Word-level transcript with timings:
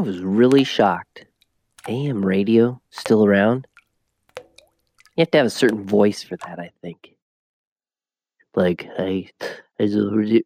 I 0.00 0.02
was 0.02 0.22
really 0.22 0.64
shocked. 0.64 1.26
AM 1.86 2.24
radio 2.24 2.80
still 2.88 3.26
around? 3.26 3.66
You 4.38 4.44
have 5.18 5.30
to 5.32 5.36
have 5.36 5.46
a 5.46 5.50
certain 5.50 5.84
voice 5.84 6.22
for 6.22 6.38
that, 6.38 6.58
I 6.58 6.70
think. 6.80 7.16
Like, 8.54 8.88
a, 8.98 9.30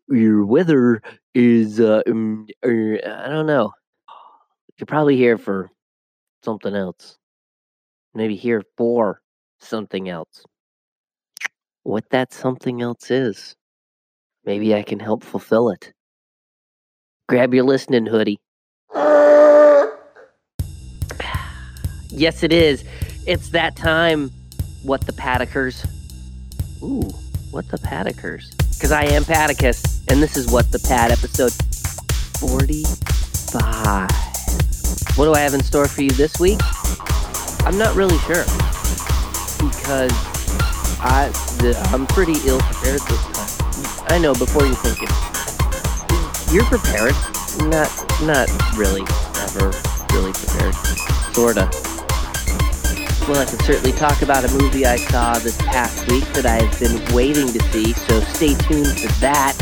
your 0.09 0.45
weather 0.45 1.03
is, 1.37 1.79
uh, 1.79 2.03
um, 2.09 2.49
er, 2.65 2.99
I 3.07 3.29
don't 3.29 3.47
know. 3.47 3.71
You're 4.77 4.87
probably 4.87 5.17
here 5.17 5.39
for 5.39 5.71
something 6.43 6.75
else. 6.75 7.17
Maybe 8.13 8.35
here 8.35 8.65
for 8.77 9.23
something 9.61 10.09
else. 10.09 10.45
What 11.85 12.11
that 12.11 12.33
something 12.33 12.83
else 12.83 13.09
is. 13.09 13.55
Maybe 14.45 14.75
I 14.75 14.83
can 14.83 14.99
help 14.99 15.23
fulfill 15.23 15.69
it. 15.69 15.93
Grab 17.29 17.55
your 17.55 17.63
listening 17.63 18.07
hoodie. 18.07 18.41
Yes, 22.17 22.45
it 22.45 22.53
is. 22.53 22.85
It's 23.27 23.49
that 23.51 23.75
time. 23.75 24.31
What 24.85 25.01
the 25.01 25.13
Paddocers? 25.13 25.85
Ooh, 26.81 27.11
what 27.51 27.67
the 27.69 27.79
Paddocers? 27.79 28.55
Because 28.55 28.93
I 28.93 29.05
am 29.05 29.25
Paddocus, 29.25 30.07
and 30.09 30.23
this 30.23 30.37
is 30.37 30.47
What 30.47 30.71
the 30.71 30.79
Pad, 30.79 31.11
episode 31.11 31.53
45. 32.39 34.11
What 35.17 35.25
do 35.25 35.33
I 35.33 35.41
have 35.41 35.55
in 35.55 35.63
store 35.63 35.89
for 35.89 36.03
you 36.03 36.11
this 36.11 36.39
week? 36.39 36.61
I'm 37.67 37.77
not 37.79 37.97
really 37.97 38.19
sure. 38.19 38.45
Because 39.59 40.13
I, 41.01 41.33
the, 41.59 41.75
I'm 41.93 42.07
pretty 42.07 42.35
ill 42.47 42.61
prepared 42.61 43.01
this 43.01 43.25
time. 43.33 44.07
I 44.09 44.19
know, 44.19 44.35
before 44.35 44.67
you 44.67 44.75
think 44.75 45.03
it. 45.03 45.11
You're 46.53 46.65
prepared. 46.67 47.15
Not, 47.71 47.91
not 48.23 48.49
really. 48.77 49.03
Ever 49.43 49.73
really 50.13 50.33
prepared. 50.33 50.75
Sorta. 51.35 51.94
Well, 53.27 53.41
I 53.41 53.47
can 53.47 53.59
certainly 53.61 53.93
talk 53.93 54.21
about 54.21 54.45
a 54.45 54.53
movie 54.53 54.85
I 54.85 54.97
saw 54.97 55.39
this 55.39 55.57
past 55.57 56.07
week 56.11 56.25
that 56.35 56.45
I've 56.45 56.79
been 56.79 57.15
waiting 57.15 57.47
to 57.55 57.63
see, 57.73 57.95
so 57.95 58.21
stay 58.21 58.49
tuned 58.49 59.01
for 59.01 59.09
that. 59.21 59.57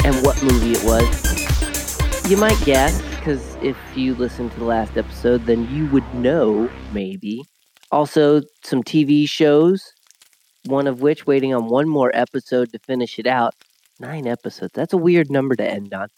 and 0.04 0.14
what 0.22 0.42
movie 0.42 0.72
it 0.72 0.84
was. 0.84 2.30
You 2.30 2.36
might 2.36 2.62
guess, 2.66 3.00
because 3.16 3.56
if 3.62 3.78
you 3.96 4.14
listened 4.14 4.52
to 4.52 4.58
the 4.58 4.66
last 4.66 4.98
episode, 4.98 5.46
then 5.46 5.66
you 5.74 5.86
would 5.86 6.04
know, 6.14 6.70
maybe. 6.92 7.42
Also, 7.90 8.42
some 8.62 8.82
TV 8.82 9.26
shows, 9.26 9.90
one 10.66 10.86
of 10.86 11.00
which 11.00 11.26
waiting 11.26 11.54
on 11.54 11.70
one 11.70 11.88
more 11.88 12.10
episode 12.12 12.72
to 12.72 12.78
finish 12.80 13.18
it 13.18 13.26
out. 13.26 13.54
Nine 13.98 14.26
episodes. 14.26 14.72
That's 14.74 14.92
a 14.92 14.98
weird 14.98 15.30
number 15.30 15.56
to 15.56 15.66
end 15.66 15.94
on. 15.94 16.08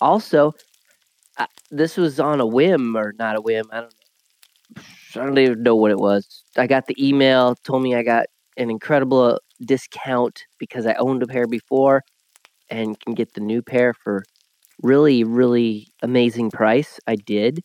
Also, 0.00 0.54
uh, 1.36 1.44
this 1.70 1.98
was 1.98 2.18
on 2.18 2.40
a 2.40 2.46
whim, 2.46 2.96
or 2.96 3.12
not 3.18 3.36
a 3.36 3.42
whim, 3.42 3.66
I 3.70 3.80
don't 3.80 3.92
know 3.92 3.93
I 4.76 5.24
don't 5.24 5.38
even 5.38 5.62
know 5.62 5.76
what 5.76 5.90
it 5.90 5.98
was. 5.98 6.44
I 6.56 6.66
got 6.66 6.86
the 6.86 6.96
email, 6.98 7.54
told 7.64 7.82
me 7.82 7.94
I 7.94 8.02
got 8.02 8.26
an 8.56 8.70
incredible 8.70 9.40
discount 9.64 10.44
because 10.58 10.86
I 10.86 10.94
owned 10.94 11.22
a 11.22 11.26
pair 11.26 11.46
before 11.46 12.02
and 12.70 12.98
can 13.00 13.14
get 13.14 13.34
the 13.34 13.40
new 13.40 13.62
pair 13.62 13.94
for 13.94 14.24
really, 14.82 15.24
really 15.24 15.88
amazing 16.02 16.50
price. 16.50 16.98
I 17.06 17.16
did. 17.16 17.60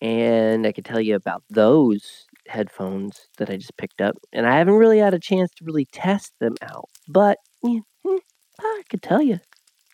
And 0.00 0.66
I 0.66 0.72
can 0.72 0.84
tell 0.84 1.00
you 1.00 1.14
about 1.14 1.42
those 1.50 2.26
headphones 2.48 3.28
that 3.38 3.50
I 3.50 3.56
just 3.56 3.76
picked 3.76 4.00
up. 4.00 4.16
And 4.32 4.46
I 4.46 4.58
haven't 4.58 4.74
really 4.74 4.98
had 4.98 5.14
a 5.14 5.18
chance 5.18 5.50
to 5.56 5.64
really 5.64 5.86
test 5.92 6.32
them 6.40 6.54
out. 6.62 6.88
But 7.08 7.38
yeah, 7.62 7.80
hmm, 8.06 8.16
I 8.60 8.82
could 8.90 9.02
tell 9.02 9.22
you 9.22 9.40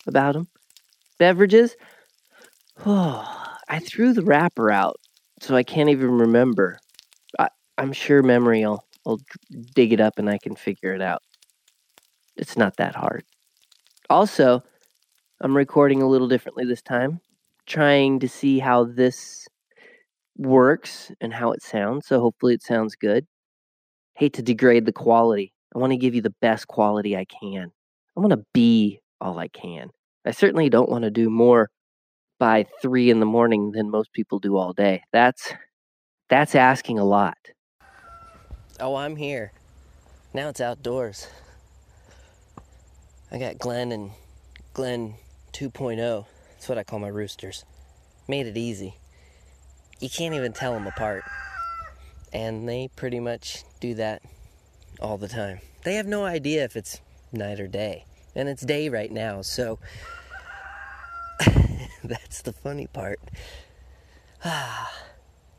about 0.07 0.35
them. 0.35 0.49
Beverages. 1.19 1.77
Oh, 2.85 3.57
I 3.69 3.79
threw 3.79 4.13
the 4.13 4.23
wrapper 4.25 4.71
out 4.71 4.97
so 5.43 5.57
I 5.57 5.65
can't 5.65 5.89
even 5.89 6.13
remember. 6.13 6.79
I, 7.39 7.49
I'm 7.77 7.93
sure 7.93 8.23
memory 8.23 8.65
will, 8.65 8.85
will 9.05 9.21
dig 9.75 9.93
it 9.93 10.01
up 10.01 10.19
and 10.19 10.31
I 10.31 10.39
can 10.39 10.55
figure 10.55 10.95
it 10.95 11.03
out. 11.03 11.21
It's 12.37 12.57
not 12.57 12.77
that 12.77 12.95
hard. 12.95 13.25
Also, 14.09 14.63
I'm 15.41 15.57
recording 15.57 16.01
a 16.01 16.09
little 16.09 16.29
differently 16.29 16.65
this 16.65 16.81
time, 16.81 17.21
trying 17.67 18.21
to 18.21 18.29
see 18.29 18.61
how 18.61 18.85
this 18.85 19.49
works 20.37 21.11
and 21.21 21.35
how 21.35 21.51
it 21.51 21.63
sounds. 21.63 22.07
So 22.07 22.21
hopefully 22.21 22.55
it 22.55 22.63
sounds 22.63 22.95
good. 22.95 23.27
Hate 24.15 24.35
to 24.35 24.43
degrade 24.43 24.87
the 24.87 24.93
quality. 24.93 25.53
I 25.75 25.79
want 25.79 25.93
to 25.93 25.97
give 25.97 26.15
you 26.15 26.23
the 26.23 26.35
best 26.41 26.69
quality 26.69 27.17
I 27.17 27.25
can. 27.25 27.73
I 28.17 28.21
want 28.21 28.31
to 28.31 28.45
be 28.55 29.01
all 29.21 29.41
I 29.41 29.49
can. 29.49 29.91
I 30.25 30.31
certainly 30.31 30.69
don't 30.69 30.89
want 30.89 31.03
to 31.03 31.11
do 31.11 31.29
more 31.29 31.69
by 32.43 32.67
three 32.83 33.09
in 33.09 33.21
the 33.21 33.25
morning 33.25 33.71
than 33.71 33.89
most 33.89 34.13
people 34.13 34.41
do 34.41 34.57
all 34.57 34.73
day. 34.73 35.05
That's 35.13 35.53
that's 36.29 36.57
asking 36.57 36.99
a 36.99 37.05
lot. 37.05 37.39
Oh, 38.81 38.97
I'm 38.97 39.15
here. 39.15 39.53
Now 40.35 40.49
it's 40.49 40.61
outdoors. 40.61 41.29
I 43.31 43.39
got 43.39 43.61
Glenn 43.61 43.93
and 43.93 44.11
Glenn 44.75 45.15
2.0. 45.53 46.27
That's 46.51 46.69
what 46.69 46.79
I 46.79 46.83
call 46.83 46.99
my 46.99 47.07
roosters. 47.07 47.65
Made 48.27 48.49
it 48.49 48.57
easy. 48.57 48.97
You 50.01 50.11
can't 50.11 50.35
even 50.35 50.53
tell 50.53 50.73
them 50.73 50.89
apart. 50.89 51.23
And 52.33 52.69
they 52.69 52.89
pretty 52.97 53.21
much 53.21 53.63
do 53.79 53.95
that 53.95 54.21
all 55.01 55.17
the 55.17 55.29
time. 55.29 55.61
They 55.85 55.95
have 55.95 56.07
no 56.09 56.25
idea 56.25 56.65
if 56.65 56.75
it's 56.75 57.01
night 57.31 57.61
or 57.61 57.69
day. 57.69 58.05
And 58.35 58.49
it's 58.49 58.63
day 58.63 58.89
right 58.89 59.13
now, 59.13 59.43
so 59.43 59.79
That's 62.05 62.43
the 62.43 62.53
funny 62.53 62.89
part. 62.89 63.21
Ah, 64.45 64.93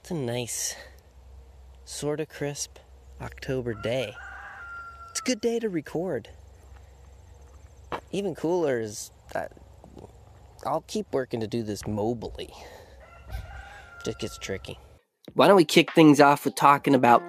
it's 0.01 0.11
a 0.11 0.13
nice, 0.13 0.75
sort 1.85 2.19
of 2.19 2.27
crisp 2.27 2.79
October 3.21 3.73
day. 3.73 4.13
It's 5.11 5.21
a 5.21 5.23
good 5.23 5.39
day 5.39 5.59
to 5.59 5.69
record. 5.69 6.27
Even 8.11 8.35
cooler 8.35 8.81
is 8.81 9.11
that 9.33 9.53
I'll 10.65 10.83
keep 10.87 11.05
working 11.13 11.39
to 11.39 11.47
do 11.47 11.63
this 11.63 11.83
mobily. 11.83 12.51
Just 14.03 14.19
gets 14.19 14.37
tricky. 14.37 14.77
Why 15.35 15.47
don't 15.47 15.55
we 15.55 15.63
kick 15.63 15.93
things 15.93 16.19
off 16.19 16.43
with 16.43 16.55
talking 16.55 16.93
about 16.93 17.23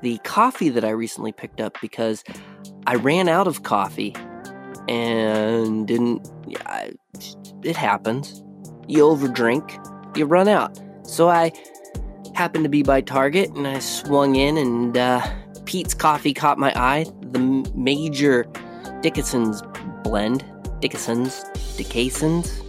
the 0.00 0.18
coffee 0.18 0.68
that 0.68 0.84
I 0.84 0.90
recently 0.90 1.32
picked 1.32 1.60
up 1.60 1.76
because 1.80 2.22
I 2.86 2.94
ran 2.94 3.28
out 3.28 3.48
of 3.48 3.64
coffee 3.64 4.14
and 4.88 5.88
didn't. 5.88 6.30
Yeah, 6.46 6.90
it 7.64 7.76
happens 7.76 8.44
you 8.90 9.04
overdrink, 9.04 10.16
you 10.16 10.26
run 10.26 10.48
out. 10.48 10.80
So 11.02 11.28
I 11.28 11.52
happened 12.34 12.64
to 12.64 12.70
be 12.70 12.82
by 12.82 13.00
Target 13.00 13.50
and 13.50 13.66
I 13.66 13.78
swung 13.78 14.36
in, 14.36 14.56
and 14.56 14.96
uh, 14.96 15.20
Peet's 15.64 15.94
Coffee 15.94 16.34
caught 16.34 16.58
my 16.58 16.72
eye. 16.74 17.06
The 17.20 17.38
major 17.74 18.46
Dickinson's 19.00 19.62
blend. 20.02 20.44
Dickinson's, 20.80 21.44
Dickinson's, 21.76 22.62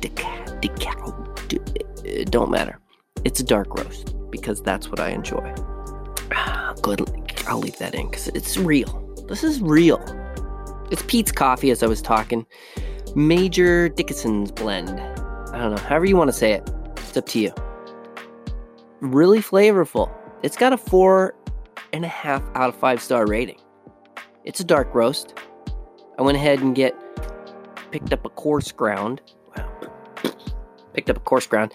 Dick, 0.00 0.24
Dick, 0.60 0.72
don't 2.24 2.50
matter. 2.50 2.78
It's 3.24 3.38
a 3.38 3.44
dark 3.44 3.78
roast 3.78 4.14
because 4.30 4.60
that's 4.62 4.88
what 4.88 4.98
I 4.98 5.10
enjoy. 5.10 5.54
Good, 6.82 7.08
I'll 7.46 7.60
leave 7.60 7.78
that 7.78 7.94
in 7.94 8.10
because 8.10 8.26
it's 8.28 8.56
real. 8.56 8.98
This 9.28 9.44
is 9.44 9.60
real. 9.60 10.00
It's 10.90 11.02
Peet's 11.06 11.30
Coffee, 11.30 11.70
as 11.70 11.84
I 11.84 11.86
was 11.86 12.02
talking. 12.02 12.44
Major 13.14 13.88
Dickinson's 13.88 14.50
blend. 14.50 15.00
I 15.62 15.66
don't 15.66 15.76
know, 15.76 15.82
however 15.82 16.06
you 16.06 16.16
want 16.16 16.26
to 16.26 16.32
say 16.32 16.54
it. 16.54 16.68
It's 16.96 17.16
up 17.16 17.26
to 17.26 17.38
you. 17.38 17.54
Really 19.00 19.38
flavorful. 19.38 20.12
It's 20.42 20.56
got 20.56 20.72
a 20.72 20.76
four 20.76 21.36
and 21.92 22.04
a 22.04 22.08
half 22.08 22.42
out 22.56 22.68
of 22.68 22.74
five 22.74 23.00
star 23.00 23.26
rating. 23.26 23.60
It's 24.44 24.58
a 24.58 24.64
dark 24.64 24.92
roast. 24.92 25.38
I 26.18 26.22
went 26.22 26.36
ahead 26.36 26.58
and 26.58 26.74
get 26.74 26.96
picked 27.92 28.12
up 28.12 28.24
a 28.24 28.28
coarse 28.30 28.72
ground. 28.72 29.20
Wow. 29.56 29.70
Picked 30.94 31.10
up 31.10 31.18
a 31.18 31.20
coarse 31.20 31.46
ground. 31.46 31.72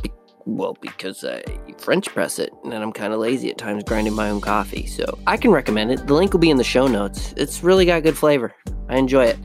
Be- 0.00 0.10
well, 0.46 0.74
because 0.80 1.24
I 1.24 1.42
French 1.76 2.08
press 2.08 2.38
it, 2.38 2.54
and 2.64 2.72
I'm 2.72 2.92
kind 2.92 3.12
of 3.12 3.20
lazy 3.20 3.50
at 3.50 3.58
times 3.58 3.84
grinding 3.84 4.14
my 4.14 4.30
own 4.30 4.40
coffee. 4.40 4.86
So 4.86 5.18
I 5.26 5.36
can 5.36 5.50
recommend 5.50 5.90
it. 5.90 6.06
The 6.06 6.14
link 6.14 6.32
will 6.32 6.40
be 6.40 6.48
in 6.48 6.56
the 6.56 6.64
show 6.64 6.86
notes. 6.86 7.34
It's 7.36 7.62
really 7.62 7.84
got 7.84 8.02
good 8.02 8.16
flavor. 8.16 8.54
I 8.88 8.96
enjoy 8.96 9.26
it. 9.26 9.38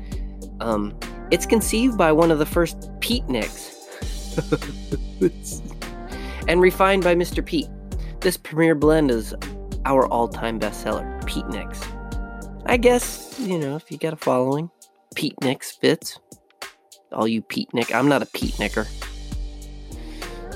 Um, 0.62 0.98
it's 1.32 1.46
conceived 1.46 1.98
by 1.98 2.12
one 2.12 2.32
of 2.32 2.40
the 2.40 2.46
first 2.46 2.92
Peetniks 3.00 3.78
and 6.48 6.62
refined 6.62 7.04
by 7.04 7.16
Mr. 7.16 7.46
Peet. 7.46 7.68
This 8.22 8.38
premier 8.38 8.76
blend 8.76 9.12
is 9.12 9.36
our 9.86 10.08
all 10.08 10.28
time 10.28 10.60
bestseller, 10.60 11.22
Peetniks. 11.24 11.86
I 12.66 12.78
guess, 12.78 13.40
you 13.40 13.58
know, 13.58 13.76
if 13.76 13.92
you 13.92 13.98
got 13.98 14.14
a 14.14 14.18
following, 14.18 14.70
Peetniks 15.16 15.80
fits. 15.80 16.20
All 17.12 17.28
you 17.28 17.42
Peetnik, 17.42 17.94
I'm 17.94 18.10
not 18.10 18.22
a 18.22 18.26
Peetniker. 18.26 18.88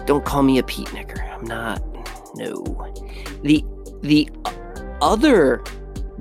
Don't 0.06 0.26
call 0.26 0.44
me 0.44 0.58
a 0.58 0.64
Peetniker. 0.64 1.34
I'm 1.34 1.46
not. 1.46 1.82
No. 2.36 2.64
The 3.44 3.64
the 4.02 4.30
other 5.02 5.64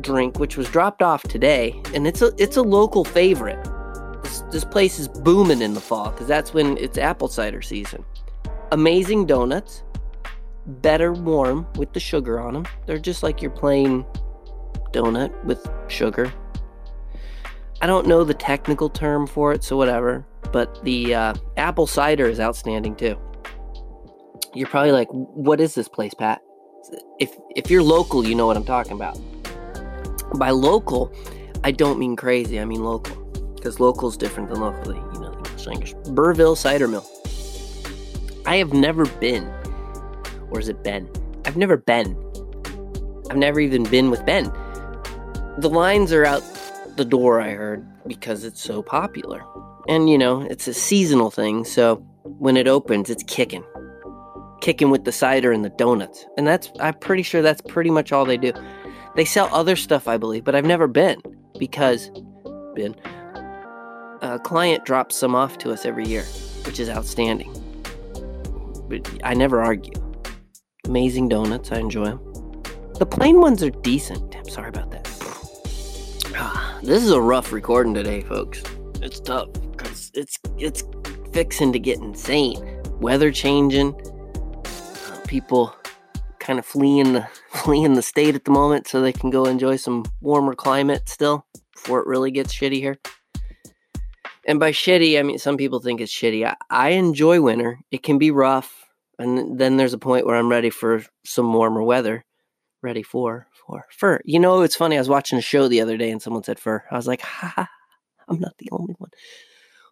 drink 0.00 0.38
which 0.38 0.56
was 0.56 0.69
dropped 0.70 1.03
off 1.03 1.23
today 1.25 1.79
and 1.94 2.06
it's 2.06 2.23
a 2.23 2.32
it's 2.38 2.56
a 2.56 2.62
local 2.62 3.05
favorite 3.05 3.58
This, 4.50 4.64
place 4.64 4.99
is 4.99 5.08
booming 5.08 5.62
in 5.62 5.75
the 5.75 5.81
fall 5.81 6.11
because 6.11 6.26
that's 6.26 6.52
when 6.52 6.76
it's 6.79 6.99
apple 6.99 7.29
cider 7.29 7.62
season. 7.62 8.05
Amazing 8.73 9.26
donuts, 9.26 9.85
better 10.67 11.12
warm 11.12 11.67
with 11.76 11.93
the 11.93 12.00
sugar 12.00 12.41
on 12.41 12.55
them. 12.55 12.67
They're 12.87 12.99
just 12.99 13.23
like 13.23 13.43
your 13.43 13.50
plain 13.50 14.05
donut 14.93 15.44
with 15.44 15.67
sugar. 15.88 16.32
I 17.81 17.87
don't 17.87 18.06
know 18.06 18.25
the 18.25 18.35
technical 18.35 18.91
term 18.91 19.26
for 19.26 19.52
it, 19.52 19.64
so 19.64 19.76
whatever. 19.76 20.26
But 20.53 20.82
the 20.85 21.14
uh, 21.14 21.35
apple 21.56 21.87
cider 21.87 22.26
is 22.26 22.41
outstanding 22.41 22.96
too. 22.96 23.17
You're 24.55 24.69
probably 24.69 24.93
like, 24.93 25.08
"What 25.11 25.61
is 25.61 25.75
this 25.75 25.88
place, 25.88 26.12
Pat?" 26.12 26.43
If 27.19 27.37
if 27.55 27.70
you're 27.70 27.82
local, 27.82 28.26
you 28.26 28.35
know 28.35 28.46
what 28.46 28.56
I'm 28.56 28.64
talking 28.64 28.93
about. 28.93 29.19
By 30.37 30.50
local, 30.50 31.12
I 31.62 31.70
don't 31.70 31.99
mean 31.99 32.17
crazy. 32.17 32.58
I 32.58 32.64
mean 32.64 32.82
local, 32.82 33.17
because 33.60 33.78
local 33.78 34.08
is 34.08 34.16
different 34.16 34.48
than 34.48 34.60
locally. 34.60 34.96
You 34.96 35.20
know, 35.20 35.32
English 35.32 35.66
language. 35.66 35.94
Burrville 36.14 36.56
Cider 36.56 36.88
Mill. 36.88 37.06
I 38.46 38.56
have 38.56 38.72
never 38.72 39.04
been, 39.06 39.44
or 40.50 40.58
is 40.58 40.68
it 40.68 40.82
Ben? 40.82 41.08
I've 41.44 41.56
never 41.56 41.76
been. 41.76 42.16
I've 43.30 43.36
never 43.36 43.60
even 43.60 43.84
been 43.84 44.10
with 44.10 44.24
Ben. 44.24 44.50
The 45.58 45.68
lines 45.70 46.12
are 46.12 46.24
out 46.24 46.42
the 46.96 47.04
door, 47.04 47.40
I 47.40 47.50
heard, 47.50 47.86
because 48.06 48.44
it's 48.44 48.60
so 48.60 48.82
popular. 48.82 49.44
And, 49.88 50.08
you 50.08 50.16
know, 50.16 50.42
it's 50.42 50.66
a 50.66 50.74
seasonal 50.74 51.30
thing, 51.30 51.64
so 51.64 51.96
when 52.24 52.56
it 52.56 52.66
opens, 52.66 53.10
it's 53.10 53.22
kicking. 53.24 53.64
Kicking 54.60 54.90
with 54.90 55.04
the 55.04 55.12
cider 55.12 55.52
and 55.52 55.64
the 55.64 55.70
donuts. 55.70 56.26
And 56.36 56.46
that's, 56.46 56.70
I'm 56.80 56.94
pretty 56.94 57.22
sure 57.22 57.42
that's 57.42 57.60
pretty 57.60 57.90
much 57.90 58.10
all 58.10 58.24
they 58.24 58.36
do. 58.36 58.52
They 59.16 59.24
sell 59.24 59.48
other 59.52 59.76
stuff, 59.76 60.08
I 60.08 60.16
believe, 60.16 60.44
but 60.44 60.54
I've 60.54 60.64
never 60.64 60.88
been 60.88 61.20
because, 61.58 62.10
been, 62.74 62.96
a 64.22 64.38
client 64.38 64.84
drops 64.84 65.17
some 65.17 65.34
off 65.34 65.58
to 65.58 65.72
us 65.72 65.84
every 65.84 66.06
year, 66.06 66.25
which 66.64 66.78
is 66.78 66.88
outstanding. 66.88 67.52
But 68.88 69.08
I 69.25 69.34
never 69.34 69.61
argue. 69.61 69.94
Amazing 70.84 71.28
donuts, 71.28 71.72
I 71.72 71.78
enjoy 71.78 72.06
them. 72.06 72.62
The 72.99 73.06
plain 73.06 73.40
ones 73.40 73.62
are 73.62 73.70
decent. 73.70 74.37
I'm 74.37 74.49
sorry 74.49 74.69
about 74.69 74.90
that. 74.90 75.06
This 76.82 77.05
is 77.05 77.11
a 77.11 77.20
rough 77.20 77.52
recording 77.52 77.93
today, 77.93 78.22
folks. 78.22 78.62
It's 79.02 79.20
tough 79.20 79.52
because 79.70 80.11
it's 80.14 80.38
it's 80.56 80.82
fixing 81.31 81.75
to 81.75 81.78
get 81.78 81.99
insane. 81.99 82.82
Weather 83.00 83.31
changing, 83.31 83.94
uh, 84.64 85.20
people 85.26 85.75
kind 86.38 86.58
of 86.58 86.64
fleeing 86.64 87.12
the 87.12 87.28
fleeing 87.50 87.94
the 87.94 88.02
state 88.02 88.34
at 88.34 88.46
the 88.46 88.50
moment 88.50 88.88
so 88.88 89.02
they 89.02 89.12
can 89.12 89.28
go 89.28 89.44
enjoy 89.44 89.76
some 89.76 90.06
warmer 90.22 90.55
climate 90.55 91.06
still 91.06 91.44
before 91.75 92.00
it 92.00 92.06
really 92.06 92.31
gets 92.31 92.55
shitty 92.55 92.81
here. 92.81 92.99
And 94.50 94.58
by 94.58 94.73
shitty, 94.73 95.17
I 95.17 95.23
mean 95.23 95.38
some 95.38 95.56
people 95.56 95.79
think 95.79 96.00
it's 96.00 96.12
shitty. 96.12 96.44
I, 96.44 96.56
I 96.69 96.88
enjoy 96.88 97.41
winter. 97.41 97.79
It 97.93 98.02
can 98.02 98.19
be 98.19 98.32
rough, 98.32 98.85
and 99.17 99.61
then 99.61 99.76
there's 99.76 99.93
a 99.93 99.99
point 99.99 100.26
where 100.26 100.35
I'm 100.35 100.49
ready 100.49 100.70
for 100.70 101.05
some 101.25 101.55
warmer 101.55 101.85
weather. 101.85 102.25
Ready 102.82 103.05
for 103.05 103.47
for 103.64 103.87
fur. 103.97 104.19
You 104.25 104.41
know, 104.41 104.62
it's 104.62 104.75
funny. 104.75 104.97
I 104.97 104.99
was 104.99 105.08
watching 105.08 105.38
a 105.38 105.41
show 105.41 105.69
the 105.69 105.81
other 105.81 105.97
day 105.97 106.11
and 106.11 106.20
someone 106.20 106.43
said 106.43 106.58
fur. 106.58 106.82
I 106.91 106.97
was 106.97 107.06
like, 107.06 107.20
ha, 107.20 107.52
ha 107.55 107.69
I'm 108.29 108.41
not 108.41 108.55
the 108.58 108.70
only 108.73 108.97
one. 108.99 109.11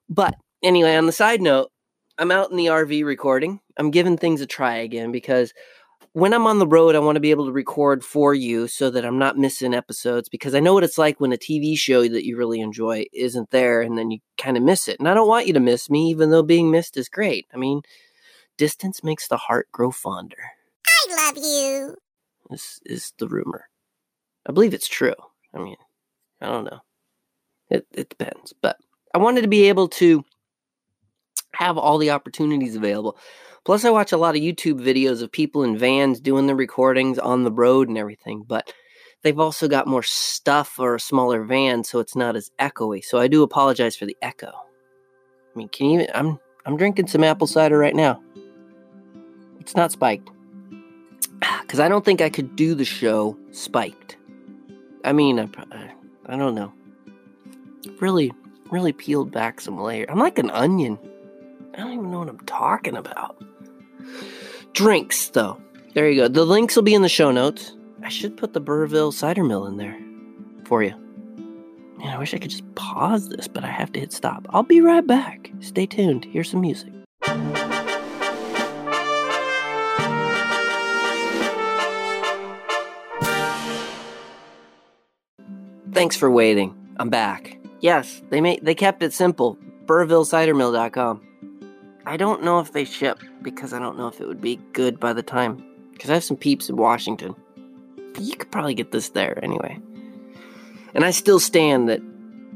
But 0.08 0.34
anyway, 0.61 0.96
on 0.96 1.06
the 1.06 1.12
side 1.12 1.40
note, 1.40 1.70
I'm 2.19 2.32
out 2.32 2.50
in 2.50 2.56
the 2.56 2.66
RV 2.66 3.04
recording. 3.04 3.61
I'm 3.76 3.93
giving 3.93 4.16
things 4.16 4.40
a 4.40 4.46
try 4.46 4.78
again 4.78 5.12
because 5.12 5.54
when 6.18 6.34
I'm 6.34 6.48
on 6.48 6.58
the 6.58 6.66
road, 6.66 6.96
I 6.96 6.98
want 6.98 7.14
to 7.14 7.20
be 7.20 7.30
able 7.30 7.46
to 7.46 7.52
record 7.52 8.04
for 8.04 8.34
you 8.34 8.66
so 8.66 8.90
that 8.90 9.04
I'm 9.04 9.18
not 9.18 9.38
missing 9.38 9.72
episodes 9.72 10.28
because 10.28 10.52
I 10.52 10.58
know 10.58 10.74
what 10.74 10.82
it's 10.82 10.98
like 10.98 11.20
when 11.20 11.32
a 11.32 11.36
TV 11.36 11.78
show 11.78 12.02
that 12.08 12.26
you 12.26 12.36
really 12.36 12.60
enjoy 12.60 13.04
isn't 13.12 13.50
there 13.50 13.82
and 13.82 13.96
then 13.96 14.10
you 14.10 14.18
kind 14.36 14.56
of 14.56 14.64
miss 14.64 14.88
it. 14.88 14.98
And 14.98 15.08
I 15.08 15.14
don't 15.14 15.28
want 15.28 15.46
you 15.46 15.52
to 15.52 15.60
miss 15.60 15.88
me, 15.88 16.10
even 16.10 16.30
though 16.30 16.42
being 16.42 16.72
missed 16.72 16.96
is 16.96 17.08
great. 17.08 17.46
I 17.54 17.56
mean, 17.56 17.82
distance 18.56 19.04
makes 19.04 19.28
the 19.28 19.36
heart 19.36 19.68
grow 19.70 19.92
fonder. 19.92 20.42
I 20.88 21.26
love 21.26 21.36
you. 21.36 21.94
This 22.50 22.80
is 22.84 23.12
the 23.18 23.28
rumor. 23.28 23.68
I 24.44 24.50
believe 24.50 24.74
it's 24.74 24.88
true. 24.88 25.14
I 25.54 25.58
mean, 25.58 25.76
I 26.40 26.46
don't 26.46 26.64
know. 26.64 26.80
It, 27.70 27.86
it 27.92 28.08
depends. 28.08 28.52
But 28.60 28.76
I 29.14 29.18
wanted 29.18 29.42
to 29.42 29.48
be 29.48 29.68
able 29.68 29.86
to 29.88 30.24
have 31.52 31.78
all 31.78 31.98
the 31.98 32.10
opportunities 32.10 32.74
available. 32.74 33.16
Plus, 33.68 33.84
I 33.84 33.90
watch 33.90 34.12
a 34.12 34.16
lot 34.16 34.34
of 34.34 34.40
YouTube 34.40 34.80
videos 34.80 35.20
of 35.20 35.30
people 35.30 35.62
in 35.62 35.76
vans 35.76 36.20
doing 36.20 36.46
the 36.46 36.54
recordings 36.54 37.18
on 37.18 37.44
the 37.44 37.52
road 37.52 37.86
and 37.86 37.98
everything. 37.98 38.42
But 38.48 38.72
they've 39.20 39.38
also 39.38 39.68
got 39.68 39.86
more 39.86 40.02
stuff 40.02 40.78
or 40.78 40.94
a 40.94 41.00
smaller 41.00 41.44
van, 41.44 41.84
so 41.84 41.98
it's 41.98 42.16
not 42.16 42.34
as 42.34 42.50
echoey. 42.58 43.04
So 43.04 43.18
I 43.18 43.28
do 43.28 43.42
apologize 43.42 43.94
for 43.94 44.06
the 44.06 44.16
echo. 44.22 44.46
I 44.46 45.54
mean, 45.54 45.68
can 45.68 45.90
you? 45.90 46.00
Even, 46.00 46.06
I'm 46.14 46.40
I'm 46.64 46.78
drinking 46.78 47.08
some 47.08 47.22
apple 47.22 47.46
cider 47.46 47.76
right 47.76 47.94
now. 47.94 48.22
It's 49.60 49.76
not 49.76 49.92
spiked 49.92 50.30
because 51.60 51.78
I 51.78 51.88
don't 51.88 52.06
think 52.06 52.22
I 52.22 52.30
could 52.30 52.56
do 52.56 52.74
the 52.74 52.86
show 52.86 53.36
spiked. 53.50 54.16
I 55.04 55.12
mean, 55.12 55.38
I, 55.38 55.46
I 56.24 56.38
don't 56.38 56.54
know. 56.54 56.72
Really, 58.00 58.32
really 58.70 58.94
peeled 58.94 59.30
back 59.30 59.60
some 59.60 59.78
layers. 59.78 60.06
I'm 60.08 60.20
like 60.20 60.38
an 60.38 60.48
onion. 60.52 60.98
I 61.74 61.80
don't 61.80 61.92
even 61.92 62.10
know 62.10 62.20
what 62.20 62.30
I'm 62.30 62.40
talking 62.46 62.96
about. 62.96 63.44
Drinks, 64.72 65.28
though. 65.31 65.60
There 65.94 66.08
you 66.08 66.22
go. 66.22 66.28
The 66.28 66.44
links 66.44 66.76
will 66.76 66.82
be 66.82 66.94
in 66.94 67.02
the 67.02 67.08
show 67.08 67.31
notes. 67.31 67.72
I 68.02 68.08
should 68.08 68.37
put 68.37 68.52
the 68.52 68.60
Burrville 68.60 69.12
Cider 69.12 69.43
Mill 69.43 69.66
in 69.66 69.76
there 69.76 69.99
for 70.64 70.82
you. 70.82 70.94
Man, 71.99 72.14
I 72.14 72.19
wish 72.19 72.32
I 72.32 72.38
could 72.38 72.50
just 72.50 72.75
pause 72.76 73.28
this, 73.28 73.49
but 73.49 73.64
I 73.64 73.69
have 73.69 73.90
to 73.93 74.00
hit 74.00 74.12
stop. 74.12 74.46
I'll 74.50 74.62
be 74.62 74.81
right 74.81 75.05
back. 75.05 75.50
Stay 75.60 75.87
tuned. 75.87 76.25
Here's 76.26 76.50
some 76.50 76.60
music. 76.60 76.93
Thanks 85.93 86.14
for 86.14 86.31
waiting. 86.31 86.76
I'm 86.99 87.11
back. 87.11 87.58
Yes, 87.81 88.22
they 88.31 88.40
made 88.40 88.64
they 88.64 88.76
kept 88.76 89.02
it 89.02 89.12
simple. 89.12 89.58
BurrvilleCiderMill.com. 89.87 91.27
I 92.08 92.16
don't 92.16 92.43
know 92.43 92.58
if 92.58 92.72
they 92.72 92.87
ship 92.87 93.22
because 93.43 93.75
I 93.75 93.78
don't 93.78 93.99
know 93.99 94.08
if 94.08 94.19
it 94.19 94.26
would 94.26 94.40
be 94.40 94.56
good 94.72 94.99
by 94.99 95.12
the 95.12 95.22
time. 95.22 95.62
Because 95.93 96.08
I 96.08 96.14
have 96.14 96.25
some 96.25 96.38
peeps 96.38 96.70
in 96.70 96.76
Washington. 96.76 97.37
But 98.14 98.22
you 98.22 98.34
could 98.34 98.50
probably 98.50 98.72
get 98.72 98.93
this 98.93 99.10
there 99.10 99.38
anyway. 99.44 99.78
And 100.94 101.05
I 101.05 101.10
still 101.10 101.38
stand 101.38 101.90
that 101.90 102.00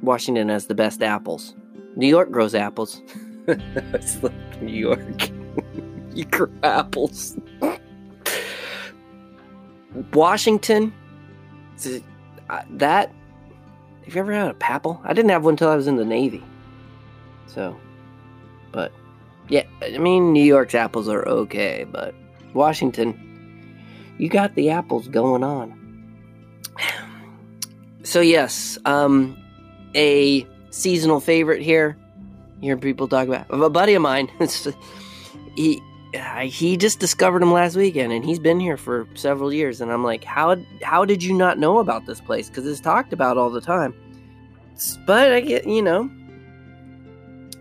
Washington 0.01 0.49
has 0.49 0.69
the 0.69 0.75
best 0.75 1.03
apples. 1.03 1.55
New 1.97 2.07
York 2.07 2.31
grows 2.31 2.55
apples. 2.55 3.03
New 3.47 4.69
York. 4.69 5.31
you 6.15 6.25
grow 6.25 6.51
apples. 6.63 7.37
Washington, 10.15 10.95
uh, 12.49 12.63
that 12.71 13.13
have 14.07 14.15
you 14.15 14.21
ever 14.23 14.33
had 14.33 14.51
a 14.51 14.55
papple? 14.55 14.99
I 15.05 15.13
didn't 15.13 15.31
have 15.31 15.45
one 15.45 15.53
until 15.53 15.69
I 15.69 15.77
was 15.77 15.89
in 15.89 15.97
the 15.97 16.07
Navy. 16.07 16.43
So, 17.49 17.79
but 18.73 18.93
yeah, 19.53 19.65
I 19.83 19.99
mean, 19.99 20.33
New 20.33 20.43
York's 20.43 20.75
apples 20.75 21.11
are 21.11 21.29
okay, 21.29 21.85
but 21.85 22.15
Washington, 22.55 23.13
you 24.17 24.31
got 24.31 24.55
the 24.55 24.71
apples 24.71 25.09
going 25.09 25.45
on. 25.45 25.79
So 28.05 28.21
yes, 28.21 28.79
um, 28.85 29.41
a 29.95 30.45
seasonal 30.71 31.21
favorite 31.21 31.63
here. 31.63 31.97
Hearing 32.61 32.81
people 32.81 33.07
talk 33.07 33.29
about 33.29 33.47
a 33.49 33.71
buddy 33.71 33.95
of 33.95 34.03
mine. 34.03 34.29
he 35.55 35.81
he 36.43 36.77
just 36.77 36.99
discovered 36.99 37.45
him 37.45 37.53
last 37.53 37.77
weekend, 37.77 38.13
and 38.13 38.25
he's 38.25 38.41
been 38.41 38.59
here 38.59 38.77
for 38.77 39.07
several 39.15 39.53
years. 39.53 39.81
And 39.81 39.93
I'm 39.93 40.03
like, 40.03 40.25
how 40.25 40.57
how 40.83 41.05
did 41.05 41.23
you 41.23 41.33
not 41.33 41.61
know 41.61 41.79
about 41.79 42.05
this 42.07 42.21
place? 42.21 42.49
Because 42.49 42.67
it's 42.67 42.81
talked 42.81 43.13
about 43.13 43.39
all 43.39 43.51
the 43.51 43.61
time. 43.61 43.95
But 45.07 45.33
I 45.33 45.41
get, 45.41 45.65
you 45.65 45.81
know, 45.81 46.11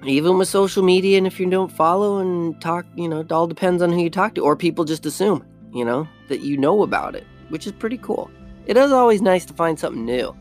even 0.05 0.37
with 0.37 0.47
social 0.47 0.83
media, 0.83 1.17
and 1.17 1.27
if 1.27 1.39
you 1.39 1.49
don't 1.49 1.71
follow 1.71 2.19
and 2.19 2.59
talk, 2.61 2.85
you 2.95 3.07
know, 3.07 3.19
it 3.19 3.31
all 3.31 3.47
depends 3.47 3.81
on 3.81 3.91
who 3.91 4.01
you 4.01 4.09
talk 4.09 4.35
to, 4.35 4.41
or 4.41 4.55
people 4.55 4.85
just 4.85 5.05
assume, 5.05 5.45
you 5.73 5.85
know, 5.85 6.07
that 6.27 6.41
you 6.41 6.57
know 6.57 6.83
about 6.83 7.15
it, 7.15 7.25
which 7.49 7.67
is 7.67 7.73
pretty 7.73 7.97
cool. 7.97 8.29
It 8.65 8.77
is 8.77 8.91
always 8.91 9.21
nice 9.21 9.45
to 9.45 9.53
find 9.53 9.79
something 9.79 10.05
new. 10.05 10.35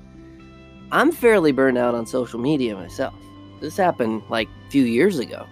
I'm 0.93 1.13
fairly 1.13 1.53
burned 1.53 1.79
out 1.79 1.95
on 1.95 2.07
social 2.07 2.41
media 2.41 2.75
myself. 2.75 3.15
This 3.61 3.77
happened 3.77 4.23
like 4.29 4.49
a 4.67 4.71
few 4.71 4.85
years 4.85 5.19
ago 5.19 5.47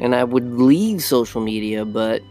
and 0.00 0.14
I 0.14 0.24
would 0.24 0.54
leave 0.54 1.02
social 1.02 1.40
media, 1.40 1.84
but 1.84 2.22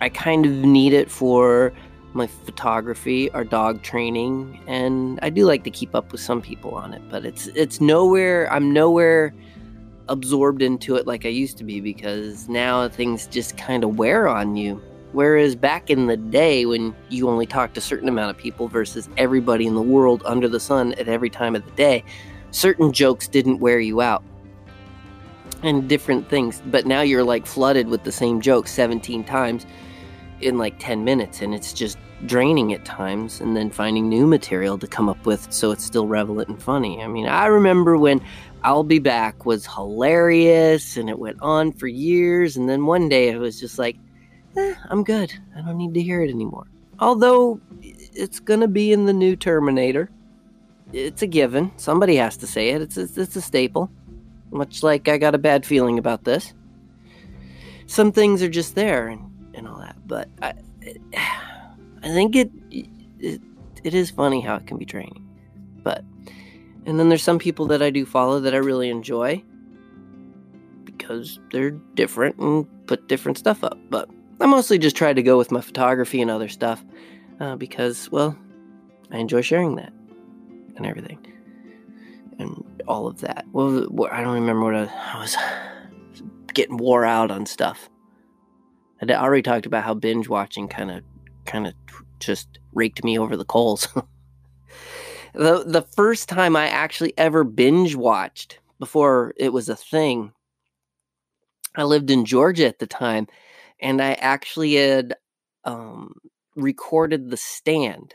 I 0.00 0.08
kind 0.08 0.46
of 0.46 0.52
need 0.52 0.92
it 0.92 1.10
for 1.10 1.72
my 2.12 2.26
photography, 2.26 3.30
our 3.30 3.44
dog 3.44 3.82
training, 3.82 4.60
and 4.66 5.18
I 5.22 5.30
do 5.30 5.44
like 5.44 5.62
to 5.64 5.70
keep 5.70 5.94
up 5.94 6.10
with 6.12 6.20
some 6.20 6.42
people 6.42 6.74
on 6.74 6.92
it, 6.92 7.02
but 7.08 7.24
it's 7.24 7.46
it's 7.48 7.80
nowhere 7.80 8.52
I'm 8.52 8.72
nowhere 8.72 9.32
absorbed 10.10 10.60
into 10.60 10.96
it 10.96 11.06
like 11.06 11.24
I 11.24 11.30
used 11.30 11.56
to 11.58 11.64
be 11.64 11.80
because 11.80 12.48
now 12.48 12.86
things 12.88 13.26
just 13.26 13.56
kind 13.56 13.82
of 13.82 13.96
wear 13.96 14.28
on 14.28 14.56
you. 14.56 14.82
Whereas 15.12 15.56
back 15.56 15.88
in 15.88 16.06
the 16.06 16.16
day 16.16 16.66
when 16.66 16.94
you 17.08 17.28
only 17.28 17.46
talked 17.46 17.74
to 17.74 17.78
a 17.78 17.82
certain 17.82 18.08
amount 18.08 18.30
of 18.30 18.36
people 18.36 18.68
versus 18.68 19.08
everybody 19.16 19.66
in 19.66 19.74
the 19.74 19.82
world 19.82 20.22
under 20.26 20.48
the 20.48 20.60
sun 20.60 20.92
at 20.94 21.08
every 21.08 21.30
time 21.30 21.56
of 21.56 21.64
the 21.64 21.70
day, 21.72 22.04
certain 22.50 22.92
jokes 22.92 23.26
didn't 23.26 23.58
wear 23.60 23.80
you 23.80 24.02
out. 24.02 24.22
and 25.62 25.88
different 25.88 26.28
things. 26.28 26.62
But 26.66 26.86
now 26.86 27.02
you're 27.02 27.24
like 27.24 27.46
flooded 27.46 27.88
with 27.88 28.04
the 28.04 28.12
same 28.12 28.40
joke 28.40 28.66
17 28.66 29.24
times 29.24 29.66
in 30.40 30.56
like 30.58 30.76
10 30.78 31.04
minutes, 31.04 31.42
and 31.42 31.54
it's 31.54 31.72
just 31.72 31.98
draining 32.26 32.72
at 32.72 32.84
times, 32.84 33.40
and 33.40 33.56
then 33.56 33.70
finding 33.70 34.08
new 34.08 34.26
material 34.26 34.78
to 34.78 34.86
come 34.86 35.08
up 35.08 35.24
with 35.26 35.52
so 35.52 35.70
it's 35.70 35.84
still 35.84 36.06
relevant 36.06 36.48
and 36.48 36.62
funny. 36.62 37.02
I 37.02 37.06
mean, 37.06 37.26
I 37.26 37.46
remember 37.46 37.96
when 37.96 38.20
I'll 38.62 38.84
Be 38.84 38.98
Back 38.98 39.46
was 39.46 39.66
hilarious 39.66 40.96
and 40.96 41.08
it 41.08 41.18
went 41.18 41.38
on 41.40 41.72
for 41.72 41.86
years, 41.86 42.56
and 42.56 42.68
then 42.68 42.86
one 42.86 43.08
day 43.08 43.28
it 43.28 43.38
was 43.38 43.58
just 43.58 43.78
like, 43.78 43.96
eh, 44.56 44.74
I'm 44.88 45.04
good. 45.04 45.32
I 45.56 45.62
don't 45.62 45.78
need 45.78 45.94
to 45.94 46.02
hear 46.02 46.22
it 46.22 46.30
anymore. 46.30 46.66
Although 46.98 47.60
it's 47.82 48.40
going 48.40 48.60
to 48.60 48.68
be 48.68 48.92
in 48.92 49.06
the 49.06 49.12
new 49.12 49.36
Terminator. 49.36 50.10
It's 50.92 51.22
a 51.22 51.26
given. 51.26 51.70
Somebody 51.76 52.16
has 52.16 52.36
to 52.38 52.46
say 52.46 52.70
it. 52.70 52.82
It's 52.82 52.96
a, 52.96 53.02
it's 53.02 53.36
a 53.36 53.40
staple. 53.40 53.90
Much 54.50 54.82
like 54.82 55.08
I 55.08 55.18
got 55.18 55.34
a 55.34 55.38
bad 55.38 55.64
feeling 55.64 55.98
about 55.98 56.24
this. 56.24 56.52
Some 57.86 58.12
things 58.12 58.42
are 58.42 58.48
just 58.48 58.74
there 58.74 59.08
and, 59.08 59.30
and 59.54 59.68
all 59.68 59.78
that, 59.78 59.96
but 60.06 60.28
I, 60.42 60.54
I 62.02 62.08
think 62.08 62.36
it, 62.36 62.50
it 62.70 63.40
it 63.84 63.94
is 63.94 64.10
funny 64.10 64.40
how 64.40 64.56
it 64.56 64.66
can 64.66 64.78
be 64.78 64.84
draining. 64.84 65.26
But 65.82 66.04
and 66.86 66.98
then 66.98 67.08
there's 67.08 67.22
some 67.22 67.38
people 67.38 67.66
that 67.66 67.82
I 67.82 67.90
do 67.90 68.06
follow 68.06 68.40
that 68.40 68.54
I 68.54 68.58
really 68.58 68.90
enjoy 68.90 69.42
because 70.84 71.38
they're 71.52 71.70
different 71.70 72.38
and 72.38 72.66
put 72.86 73.08
different 73.08 73.38
stuff 73.38 73.62
up. 73.64 73.78
But 73.90 74.08
I 74.40 74.46
mostly 74.46 74.78
just 74.78 74.96
try 74.96 75.12
to 75.12 75.22
go 75.22 75.36
with 75.36 75.50
my 75.50 75.60
photography 75.60 76.22
and 76.22 76.30
other 76.30 76.48
stuff 76.48 76.84
uh, 77.40 77.56
because, 77.56 78.10
well, 78.10 78.36
I 79.10 79.18
enjoy 79.18 79.42
sharing 79.42 79.76
that 79.76 79.92
and 80.76 80.86
everything 80.86 81.18
and 82.38 82.64
all 82.88 83.06
of 83.06 83.20
that. 83.20 83.44
Well, 83.52 83.86
I 84.10 84.22
don't 84.22 84.34
remember 84.34 84.64
what 84.64 84.74
I, 84.74 85.14
I 85.14 85.20
was 85.20 85.36
getting 86.54 86.78
wore 86.78 87.04
out 87.04 87.30
on 87.30 87.46
stuff. 87.46 87.88
I 89.02 89.12
already 89.14 89.42
talked 89.42 89.66
about 89.66 89.84
how 89.84 89.94
binge 89.94 90.28
watching 90.28 90.68
kind 90.68 90.90
of 90.90 91.02
kind 91.50 91.66
of 91.66 91.74
just 92.20 92.60
raked 92.72 93.02
me 93.02 93.18
over 93.18 93.36
the 93.36 93.44
coals. 93.44 93.88
the 95.34 95.64
the 95.66 95.82
first 95.82 96.28
time 96.28 96.54
I 96.54 96.68
actually 96.68 97.12
ever 97.18 97.44
binge 97.44 97.96
watched 97.96 98.60
before 98.78 99.34
it 99.36 99.52
was 99.52 99.68
a 99.68 99.76
thing, 99.76 100.32
I 101.76 101.82
lived 101.82 102.10
in 102.10 102.24
Georgia 102.24 102.66
at 102.66 102.78
the 102.78 102.86
time, 102.86 103.26
and 103.80 104.00
I 104.00 104.12
actually 104.12 104.74
had 104.74 105.16
um, 105.64 106.14
recorded 106.54 107.30
the 107.30 107.36
stand 107.36 108.14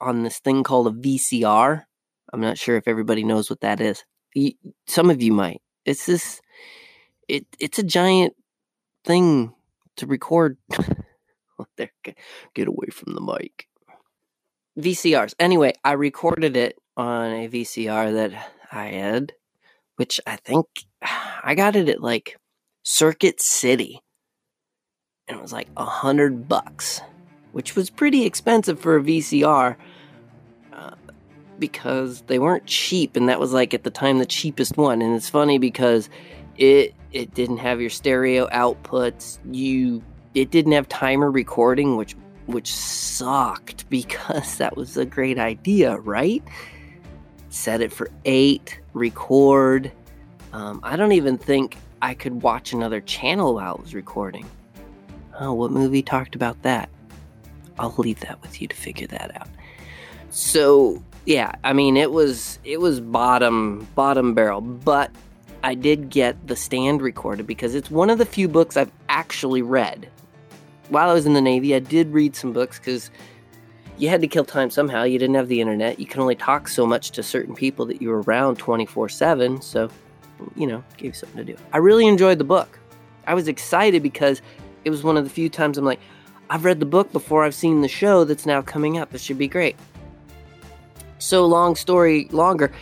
on 0.00 0.22
this 0.22 0.38
thing 0.38 0.62
called 0.62 0.88
a 0.88 0.90
VCR. 0.90 1.84
I'm 2.32 2.40
not 2.40 2.58
sure 2.58 2.76
if 2.76 2.88
everybody 2.88 3.24
knows 3.24 3.50
what 3.50 3.60
that 3.60 3.80
is. 3.80 4.04
Some 4.86 5.10
of 5.10 5.22
you 5.22 5.32
might. 5.32 5.60
It's 5.84 6.06
this. 6.06 6.40
It 7.28 7.46
it's 7.58 7.78
a 7.78 7.84
giant 7.84 8.34
thing 9.04 9.52
to 9.96 10.06
record. 10.06 10.56
get 12.54 12.68
away 12.68 12.88
from 12.92 13.14
the 13.14 13.20
mic. 13.20 13.66
VCRs. 14.78 15.34
Anyway, 15.38 15.72
I 15.84 15.92
recorded 15.92 16.56
it 16.56 16.78
on 16.96 17.32
a 17.32 17.48
VCR 17.48 18.14
that 18.14 18.50
I 18.72 18.86
had, 18.86 19.32
which 19.96 20.20
I 20.26 20.36
think 20.36 20.66
I 21.42 21.54
got 21.54 21.76
it 21.76 21.88
at 21.88 22.00
like 22.00 22.38
Circuit 22.82 23.40
City. 23.40 24.00
And 25.28 25.38
it 25.38 25.42
was 25.42 25.52
like 25.52 25.68
a 25.76 25.84
hundred 25.84 26.48
bucks, 26.48 27.00
which 27.52 27.76
was 27.76 27.88
pretty 27.88 28.24
expensive 28.24 28.80
for 28.80 28.96
a 28.96 29.02
VCR 29.02 29.76
uh, 30.72 30.94
because 31.58 32.22
they 32.22 32.38
weren't 32.38 32.66
cheap. 32.66 33.16
And 33.16 33.28
that 33.28 33.38
was 33.38 33.52
like 33.52 33.72
at 33.72 33.84
the 33.84 33.90
time 33.90 34.18
the 34.18 34.26
cheapest 34.26 34.76
one. 34.76 35.02
And 35.02 35.14
it's 35.14 35.28
funny 35.28 35.58
because 35.58 36.08
it 36.56 36.94
it 37.12 37.34
didn't 37.34 37.58
have 37.58 37.80
your 37.80 37.90
stereo 37.90 38.48
outputs. 38.48 39.38
You 39.52 40.02
it 40.34 40.50
didn't 40.50 40.72
have 40.72 40.88
timer 40.88 41.30
recording, 41.30 41.96
which 41.96 42.16
which 42.46 42.72
sucked 42.74 43.88
because 43.90 44.56
that 44.58 44.76
was 44.76 44.96
a 44.96 45.04
great 45.04 45.38
idea, 45.38 45.96
right? 45.98 46.42
Set 47.48 47.80
it 47.80 47.92
for 47.92 48.10
eight, 48.24 48.80
record. 48.92 49.90
Um, 50.52 50.80
I 50.82 50.96
don't 50.96 51.12
even 51.12 51.38
think 51.38 51.76
I 52.02 52.14
could 52.14 52.42
watch 52.42 52.72
another 52.72 53.00
channel 53.00 53.54
while 53.54 53.76
it 53.76 53.82
was 53.82 53.94
recording. 53.94 54.48
Oh, 55.38 55.52
what 55.52 55.70
movie 55.70 56.02
talked 56.02 56.34
about 56.34 56.60
that? 56.62 56.88
I'll 57.78 57.94
leave 57.96 58.20
that 58.20 58.40
with 58.42 58.60
you 58.60 58.68
to 58.68 58.76
figure 58.76 59.06
that 59.08 59.34
out. 59.40 59.48
So 60.30 61.02
yeah, 61.24 61.54
I 61.64 61.72
mean 61.72 61.96
it 61.96 62.12
was 62.12 62.58
it 62.64 62.80
was 62.80 63.00
bottom 63.00 63.88
bottom 63.94 64.34
barrel, 64.34 64.60
but 64.60 65.10
I 65.62 65.74
did 65.74 66.10
get 66.10 66.46
the 66.46 66.56
stand 66.56 67.02
recorded 67.02 67.46
because 67.46 67.74
it's 67.74 67.90
one 67.90 68.10
of 68.10 68.18
the 68.18 68.26
few 68.26 68.48
books 68.48 68.76
I've 68.76 68.92
actually 69.08 69.62
read 69.62 70.08
while 70.90 71.08
I 71.08 71.14
was 71.14 71.24
in 71.24 71.34
the 71.34 71.40
Navy, 71.40 71.74
I 71.74 71.78
did 71.78 72.12
read 72.12 72.36
some 72.36 72.52
books 72.52 72.78
because 72.78 73.10
you 73.96 74.08
had 74.08 74.20
to 74.22 74.26
kill 74.26 74.44
time 74.44 74.70
somehow. 74.70 75.04
You 75.04 75.18
didn't 75.18 75.36
have 75.36 75.48
the 75.48 75.60
internet. 75.60 76.00
You 76.00 76.06
can 76.06 76.20
only 76.20 76.34
talk 76.34 76.68
so 76.68 76.86
much 76.86 77.12
to 77.12 77.22
certain 77.22 77.54
people 77.54 77.86
that 77.86 78.02
you 78.02 78.08
were 78.08 78.22
around 78.22 78.56
24 78.56 79.08
7. 79.08 79.60
So, 79.60 79.90
you 80.56 80.66
know, 80.66 80.82
gave 80.96 81.06
you 81.06 81.12
something 81.12 81.44
to 81.46 81.52
do. 81.52 81.58
I 81.72 81.78
really 81.78 82.06
enjoyed 82.06 82.38
the 82.38 82.44
book. 82.44 82.78
I 83.26 83.34
was 83.34 83.46
excited 83.46 84.02
because 84.02 84.42
it 84.84 84.90
was 84.90 85.04
one 85.04 85.16
of 85.16 85.24
the 85.24 85.30
few 85.30 85.48
times 85.48 85.78
I'm 85.78 85.84
like, 85.84 86.00
I've 86.48 86.64
read 86.64 86.80
the 86.80 86.86
book 86.86 87.12
before 87.12 87.44
I've 87.44 87.54
seen 87.54 87.82
the 87.82 87.88
show 87.88 88.24
that's 88.24 88.46
now 88.46 88.62
coming 88.62 88.98
up. 88.98 89.10
This 89.10 89.22
should 89.22 89.38
be 89.38 89.48
great. 89.48 89.76
So, 91.18 91.46
long 91.46 91.76
story 91.76 92.26
longer 92.30 92.72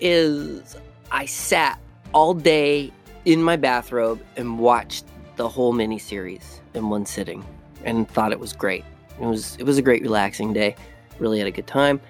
is 0.00 0.76
I 1.12 1.24
sat 1.26 1.78
all 2.12 2.34
day 2.34 2.92
in 3.24 3.42
my 3.42 3.56
bathrobe 3.56 4.20
and 4.36 4.58
watched 4.58 5.04
the 5.36 5.48
whole 5.48 5.72
miniseries 5.72 6.60
in 6.74 6.90
one 6.90 7.06
sitting 7.06 7.44
and 7.84 8.08
thought 8.08 8.32
it 8.32 8.40
was 8.40 8.52
great. 8.52 8.84
It 9.20 9.26
was 9.26 9.56
it 9.56 9.64
was 9.64 9.78
a 9.78 9.82
great 9.82 10.02
relaxing 10.02 10.52
day. 10.52 10.76
Really 11.18 11.38
had 11.38 11.46
a 11.46 11.52
good 11.52 11.66
time, 11.66 12.00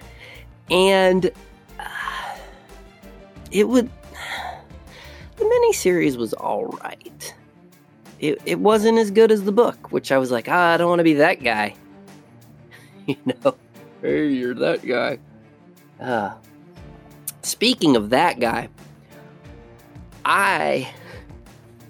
and 0.71 1.31
uh, 1.78 2.37
it 3.50 3.69
would 3.69 3.90
the 5.37 5.45
miniseries 5.45 6.16
was 6.16 6.33
all 6.33 6.66
right. 6.83 7.35
It 8.21 8.40
it 8.47 8.59
wasn't 8.59 8.99
as 8.99 9.11
good 9.11 9.31
as 9.31 9.45
the 9.45 9.52
book, 9.52 9.93
which 9.93 10.11
I 10.12 10.19
was 10.19 10.31
like, 10.31 10.49
ah, 10.49 10.73
I 10.73 10.76
don't 10.76 10.88
want 10.88 11.00
to 11.00 11.04
be 11.04 11.14
that 11.14 11.43
guy. 11.43 11.75
you 13.07 13.16
know, 13.26 13.57
hey, 14.00 14.28
you're 14.28 14.54
that 14.54 14.87
guy. 14.87 15.19
Uh, 16.00 16.35
speaking 17.43 17.97
of 17.97 18.11
that 18.11 18.40
guy, 18.40 18.69
I 20.25 20.90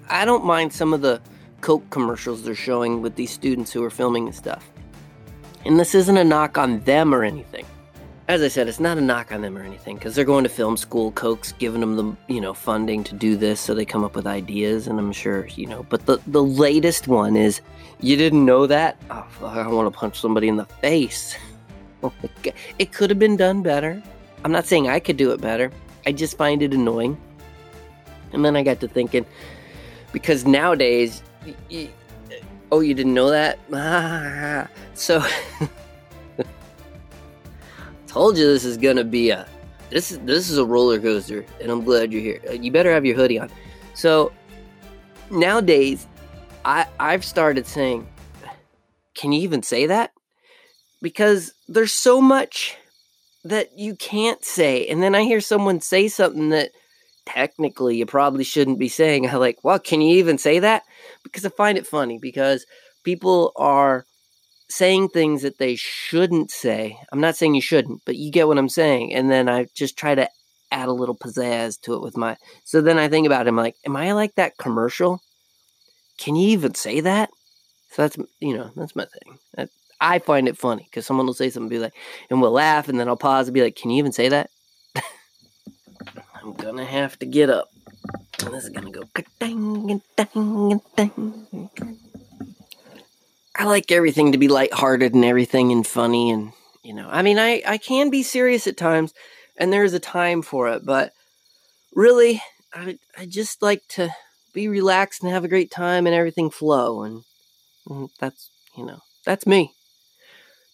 I 0.09 0.25
don't 0.25 0.45
mind 0.45 0.73
some 0.73 0.93
of 0.93 1.01
the 1.01 1.21
Coke 1.65 1.89
commercials 1.89 2.43
they're 2.43 2.53
showing 2.53 3.01
with 3.01 3.15
these 3.15 3.31
students 3.31 3.73
who 3.73 3.83
are 3.83 3.89
filming 3.89 4.27
and 4.27 4.35
stuff. 4.35 4.71
And 5.65 5.79
this 5.79 5.95
isn't 5.95 6.15
a 6.15 6.23
knock 6.23 6.59
on 6.59 6.79
them 6.81 7.11
or 7.11 7.23
anything. 7.23 7.65
As 8.27 8.43
I 8.43 8.49
said, 8.49 8.67
it's 8.67 8.79
not 8.79 8.99
a 8.99 9.01
knock 9.01 9.31
on 9.31 9.41
them 9.41 9.57
or 9.57 9.63
anything 9.63 9.95
because 9.95 10.13
they're 10.13 10.25
going 10.25 10.43
to 10.43 10.49
film 10.49 10.77
school. 10.77 11.11
Coke's 11.13 11.53
giving 11.53 11.81
them 11.81 11.95
the 11.95 12.15
you 12.31 12.39
know 12.39 12.53
funding 12.53 13.03
to 13.05 13.15
do 13.15 13.35
this, 13.35 13.59
so 13.59 13.73
they 13.73 13.83
come 13.83 14.03
up 14.03 14.15
with 14.15 14.27
ideas, 14.27 14.85
and 14.85 14.99
I'm 14.99 15.11
sure 15.11 15.47
you 15.55 15.65
know. 15.65 15.87
But 15.89 16.05
the 16.05 16.19
the 16.27 16.43
latest 16.43 17.07
one 17.07 17.35
is, 17.35 17.61
you 17.99 18.15
didn't 18.15 18.45
know 18.45 18.67
that? 18.67 19.01
Oh, 19.09 19.25
I 19.41 19.67
want 19.67 19.91
to 19.91 19.99
punch 19.99 20.21
somebody 20.21 20.47
in 20.47 20.57
the 20.57 20.65
face. 20.65 21.35
Oh 22.03 22.13
it 22.77 22.91
could 22.91 23.09
have 23.09 23.17
been 23.17 23.37
done 23.37 23.63
better. 23.63 24.03
I'm 24.43 24.51
not 24.51 24.67
saying 24.67 24.87
I 24.87 24.99
could 24.99 25.17
do 25.17 25.31
it 25.31 25.41
better. 25.41 25.71
I 26.05 26.11
just 26.11 26.37
find 26.37 26.61
it 26.61 26.71
annoying. 26.71 27.17
And 28.33 28.45
then 28.45 28.55
I 28.55 28.61
got 28.61 28.79
to 28.81 28.87
thinking, 28.87 29.25
because 30.11 30.45
nowadays 30.45 31.23
oh, 32.71 32.79
you 32.79 32.93
didn't 32.93 33.13
know 33.13 33.29
that? 33.29 34.69
so, 34.93 35.23
told 38.07 38.37
you 38.37 38.45
this 38.45 38.63
is 38.63 38.77
gonna 38.77 39.03
be 39.03 39.29
a 39.29 39.47
this 39.89 40.11
is 40.11 40.19
this 40.19 40.49
is 40.49 40.57
a 40.57 40.65
roller 40.65 40.99
coaster, 40.99 41.45
and 41.61 41.71
I'm 41.71 41.83
glad 41.83 42.11
you're 42.11 42.21
here. 42.21 42.41
You 42.53 42.71
better 42.71 42.91
have 42.91 43.05
your 43.05 43.15
hoodie 43.15 43.39
on. 43.39 43.49
So 43.93 44.31
nowadays, 45.29 46.07
I 46.63 46.87
I've 46.99 47.23
started 47.23 47.67
saying, 47.67 48.07
can 49.15 49.31
you 49.31 49.41
even 49.41 49.63
say 49.63 49.87
that? 49.87 50.11
Because 51.01 51.53
there's 51.67 51.93
so 51.93 52.19
much 52.21 52.75
that 53.43 53.77
you 53.77 53.95
can't 53.95 54.43
say, 54.43 54.87
and 54.87 55.03
then 55.03 55.13
I 55.13 55.23
hear 55.23 55.41
someone 55.41 55.81
say 55.81 56.07
something 56.07 56.49
that 56.49 56.71
technically 57.25 57.97
you 57.97 58.05
probably 58.05 58.43
shouldn't 58.43 58.79
be 58.79 58.89
saying. 58.89 59.29
I 59.29 59.35
like, 59.35 59.59
well, 59.63 59.79
can 59.79 60.01
you 60.01 60.17
even 60.17 60.37
say 60.37 60.59
that? 60.59 60.83
Because 61.25 61.45
I 61.45 61.49
find 61.49 61.77
it 61.77 61.85
funny 61.85 62.17
because 62.17 62.65
people 63.03 63.51
are 63.57 64.05
saying 64.69 65.09
things 65.09 65.41
that 65.41 65.57
they 65.57 65.75
shouldn't 65.75 66.51
say. 66.51 66.97
I'm 67.11 67.19
not 67.19 67.35
saying 67.35 67.55
you 67.55 67.61
shouldn't, 67.61 68.01
but 68.05 68.15
you 68.15 68.31
get 68.31 68.47
what 68.47 68.57
I'm 68.57 68.69
saying. 68.69 69.13
And 69.13 69.29
then 69.29 69.49
I 69.49 69.67
just 69.75 69.97
try 69.97 70.15
to 70.15 70.29
add 70.71 70.87
a 70.87 70.93
little 70.93 71.15
pizzazz 71.15 71.81
to 71.81 71.95
it 71.95 72.01
with 72.01 72.15
my. 72.15 72.37
So 72.63 72.81
then 72.81 72.97
I 72.97 73.09
think 73.09 73.25
about 73.25 73.45
it. 73.45 73.49
I'm 73.49 73.57
like, 73.57 73.75
am 73.85 73.97
I 73.97 74.13
like 74.13 74.35
that 74.35 74.57
commercial? 74.57 75.21
Can 76.17 76.35
you 76.35 76.49
even 76.49 76.73
say 76.73 77.01
that? 77.01 77.29
So 77.91 78.01
that's 78.01 78.17
you 78.39 78.57
know 78.57 78.71
that's 78.75 78.95
my 78.95 79.05
thing. 79.05 79.37
That, 79.55 79.69
I 80.01 80.19
find 80.19 80.47
it 80.47 80.57
funny 80.57 80.83
because 80.89 81.05
someone 81.05 81.25
will 81.25 81.33
say 81.33 81.49
something, 81.49 81.69
be 81.69 81.79
like, 81.79 81.93
and 82.29 82.41
we'll 82.41 82.51
laugh, 82.51 82.89
and 82.89 82.99
then 82.99 83.07
I'll 83.07 83.15
pause 83.15 83.47
and 83.47 83.53
be 83.53 83.61
like, 83.61 83.75
"Can 83.75 83.91
you 83.91 83.99
even 83.99 84.11
say 84.11 84.29
that?" 84.29 84.49
I'm 86.35 86.53
gonna 86.53 86.85
have 86.85 87.17
to 87.19 87.25
get 87.25 87.49
up. 87.49 87.69
This 88.39 88.65
is 88.65 88.69
gonna 88.69 88.91
go. 88.91 89.03
ka-dang, 89.13 89.91
and 89.91 90.01
dang, 90.15 90.71
and 90.71 90.81
dang. 90.95 91.99
I 93.55 93.65
like 93.65 93.91
everything 93.91 94.33
to 94.33 94.37
be 94.37 94.47
lighthearted 94.47 95.13
and 95.13 95.23
everything 95.23 95.71
and 95.71 95.87
funny 95.87 96.29
and 96.29 96.51
you 96.83 96.93
know. 96.93 97.07
I 97.09 97.21
mean, 97.21 97.39
I 97.39 97.61
I 97.65 97.77
can 97.77 98.09
be 98.09 98.23
serious 98.23 98.67
at 98.67 98.77
times, 98.77 99.13
and 99.57 99.71
there 99.71 99.83
is 99.83 99.93
a 99.93 99.99
time 99.99 100.41
for 100.41 100.69
it, 100.69 100.85
but 100.85 101.13
really, 101.93 102.41
I 102.73 102.99
I 103.17 103.25
just 103.25 103.61
like 103.61 103.87
to 103.89 104.09
be 104.53 104.67
relaxed 104.67 105.23
and 105.23 105.31
have 105.31 105.45
a 105.45 105.49
great 105.49 105.71
time 105.71 106.05
and 106.05 106.15
everything 106.15 106.49
flow 106.49 107.03
and, 107.03 107.23
and 107.89 108.09
that's 108.19 108.49
you 108.77 108.85
know 108.85 108.99
that's 109.25 109.47
me. 109.47 109.73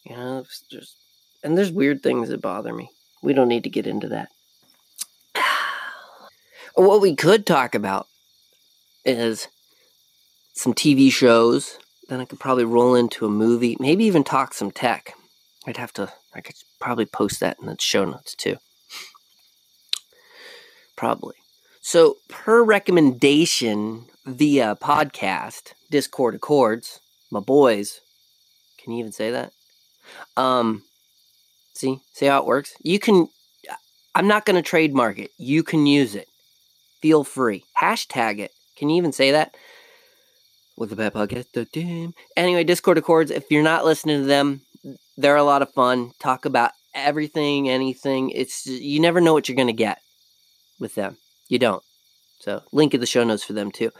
You 0.04 0.16
know, 0.16 0.46
just 0.72 0.96
and 1.44 1.58
there's 1.58 1.72
weird 1.72 2.02
things 2.02 2.30
that 2.30 2.42
bother 2.42 2.74
me. 2.74 2.90
We 3.22 3.34
don't 3.34 3.48
need 3.48 3.64
to 3.64 3.70
get 3.70 3.88
into 3.88 4.10
that. 4.10 4.30
What 6.76 7.02
we 7.02 7.16
could 7.16 7.46
talk 7.46 7.76
about 7.76 8.08
is 9.04 9.48
some 10.54 10.74
TV 10.74 11.12
shows. 11.12 11.78
Then 12.08 12.20
I 12.20 12.26
could 12.26 12.40
probably 12.40 12.66
roll 12.66 12.96
into 12.96 13.26
a 13.26 13.30
movie, 13.30 13.78
maybe 13.80 14.06
even 14.06 14.24
talk 14.24 14.54
some 14.54 14.72
tech. 14.72 15.14
I'd 15.66 15.78
have 15.78 15.94
to, 15.94 16.12
I 16.34 16.42
could 16.42 16.56
probably 16.80 17.06
post 17.06 17.40
that 17.40 17.58
in 17.60 17.68
the 17.68 17.76
show 17.80 18.06
notes 18.06 18.36
too. 18.36 18.58
Probably. 20.96 21.36
So, 21.82 22.18
per 22.28 22.64
recommendation 22.64 24.06
via 24.26 24.76
podcast, 24.76 25.74
Discord 25.90 26.36
Accords, 26.36 27.00
my 27.32 27.40
boys, 27.40 28.02
can 28.78 28.94
you 28.94 29.00
even 29.00 29.12
say 29.12 29.32
that? 29.32 29.52
Um, 30.38 30.84
see, 31.74 32.00
see 32.14 32.28
how 32.28 32.40
it 32.40 32.46
works? 32.46 32.76
You 32.84 33.00
can, 33.00 33.30
I'm 34.14 34.28
not 34.28 34.46
going 34.46 34.58
to 34.58 34.68
trademark 34.68 35.18
it. 35.18 35.32
You 35.38 35.64
can 35.64 35.88
use 35.88 36.14
it 36.14 36.28
feel 37.02 37.24
free. 37.24 37.64
Hashtag 37.78 38.40
it. 38.40 38.52
Can 38.78 38.90
you 38.90 38.98
even 38.98 39.12
say 39.12 39.32
that? 39.32 39.56
With 40.78 40.90
the 40.90 40.96
bad 40.96 41.14
podcast. 41.14 42.14
Anyway, 42.36 42.64
Discord 42.64 42.98
Accords, 42.98 43.32
if 43.32 43.46
you're 43.52 43.64
not 43.64 43.86
listening 43.86 44.22
to 44.22 44.28
them, 44.28 44.62
they're 45.18 45.36
a 45.36 45.44
lot 45.44 45.62
of 45.62 45.74
fun. 45.74 46.12
Talk 46.20 46.46
about 46.46 46.72
everything, 46.96 47.70
anything. 47.70 48.32
It's 48.32 48.66
you 48.66 49.00
never 49.00 49.22
know 49.22 49.34
what 49.34 49.48
you're 49.48 49.56
gonna 49.56 49.74
get 49.74 50.00
with 50.80 50.96
them. 50.96 51.18
You 51.50 51.60
don't. 51.60 51.84
So 52.40 52.62
link 52.72 52.94
in 52.94 53.00
the 53.00 53.06
show 53.06 53.24
notes 53.24 53.44
for 53.44 53.54
them 53.54 53.72
too. 53.72 53.92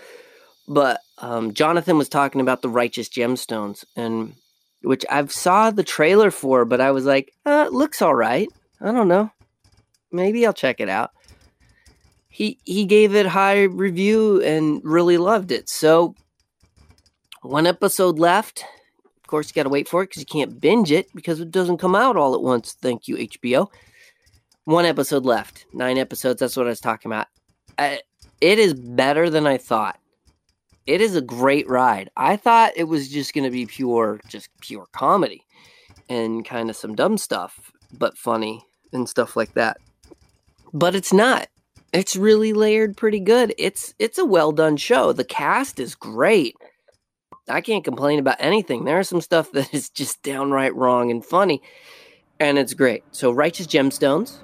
But 0.68 1.02
um, 1.18 1.54
Jonathan 1.54 1.98
was 1.98 2.10
talking 2.10 2.42
about 2.42 2.62
the 2.62 2.70
righteous 2.70 3.10
gemstones, 3.10 3.84
and 3.96 4.34
which 4.82 5.06
I've 5.10 5.32
saw 5.32 5.70
the 5.70 5.84
trailer 5.84 6.32
for, 6.32 6.66
but 6.66 6.82
I 6.82 6.92
was 6.92 7.06
like, 7.06 7.32
uh, 7.46 7.70
looks 7.72 8.02
all 8.02 8.16
right. 8.16 8.48
I 8.80 8.92
don't 8.92 9.08
know. 9.08 9.32
Maybe 10.12 10.46
I'll 10.46 10.54
check 10.54 10.80
it 10.80 10.90
out 10.90 11.12
he 12.32 12.58
he 12.64 12.86
gave 12.86 13.14
it 13.14 13.28
high 13.28 13.64
review 13.64 14.42
and 14.42 14.82
really 14.84 15.18
loved 15.18 15.52
it. 15.52 15.70
So 15.70 16.16
one 17.42 17.68
episode 17.68 18.18
left. 18.18 18.64
Of 19.18 19.28
course, 19.28 19.50
you 19.50 19.54
got 19.54 19.64
to 19.64 19.70
wait 19.70 19.88
for 19.88 20.02
it 20.02 20.10
because 20.10 20.22
you 20.22 20.26
can't 20.26 20.60
binge 20.60 20.92
it 20.92 21.08
because 21.14 21.40
it 21.40 21.52
doesn't 21.52 21.78
come 21.78 21.96
out 21.96 22.18
all 22.18 22.34
at 22.34 22.42
once. 22.42 22.74
Thank 22.82 23.08
you, 23.08 23.18
HBO. 23.18 23.68
One 24.66 24.86
episode 24.86 25.26
left. 25.26 25.66
Nine 25.74 25.98
episodes. 25.98 26.40
That's 26.40 26.56
what 26.56 26.66
I 26.66 26.70
was 26.70 26.80
talking 26.80 27.12
about. 27.12 27.28
Uh, 27.78 27.98
it 28.40 28.60
is 28.60 28.74
better 28.74 29.30
than 29.30 29.46
I 29.46 29.58
thought. 29.58 30.00
It 30.88 31.02
is 31.02 31.16
a 31.16 31.22
great 31.22 31.70
ride. 31.70 32.10
I 32.18 32.36
thought 32.38 32.74
it 32.76 32.86
was 32.86 33.10
just 33.10 33.34
going 33.34 33.44
to 33.44 33.52
be 33.52 33.66
pure, 33.66 34.20
just 34.28 34.50
pure 34.62 34.88
comedy 34.92 35.44
and 36.10 36.46
kind 36.46 36.70
of 36.70 36.76
some 36.76 36.96
dumb 36.96 37.18
stuff, 37.18 37.72
but 37.94 38.18
funny 38.18 38.66
and 38.92 39.08
stuff 39.08 39.36
like 39.36 39.54
that. 39.54 39.78
But 40.74 40.96
it's 40.96 41.14
not. 41.14 41.48
It's 41.94 42.16
really 42.16 42.54
layered 42.54 42.96
pretty 42.96 43.20
good. 43.20 43.54
It's 43.58 43.94
it's 44.00 44.18
a 44.18 44.26
well 44.26 44.52
done 44.52 44.78
show. 44.78 45.12
The 45.12 45.26
cast 45.26 45.80
is 45.80 45.94
great. 45.96 46.56
I 47.50 47.60
can't 47.60 47.84
complain 47.84 48.20
about 48.20 48.38
anything. 48.40 48.86
There's 48.86 49.10
some 49.10 49.22
stuff 49.22 49.52
that 49.52 49.74
is 49.74 49.90
just 49.90 50.24
downright 50.24 50.76
wrong 50.76 51.12
and 51.12 51.24
funny, 51.24 51.62
and 52.40 52.58
it's 52.58 52.74
great. 52.74 53.04
So, 53.12 53.32
Righteous 53.32 53.68
Gemstones, 53.68 54.38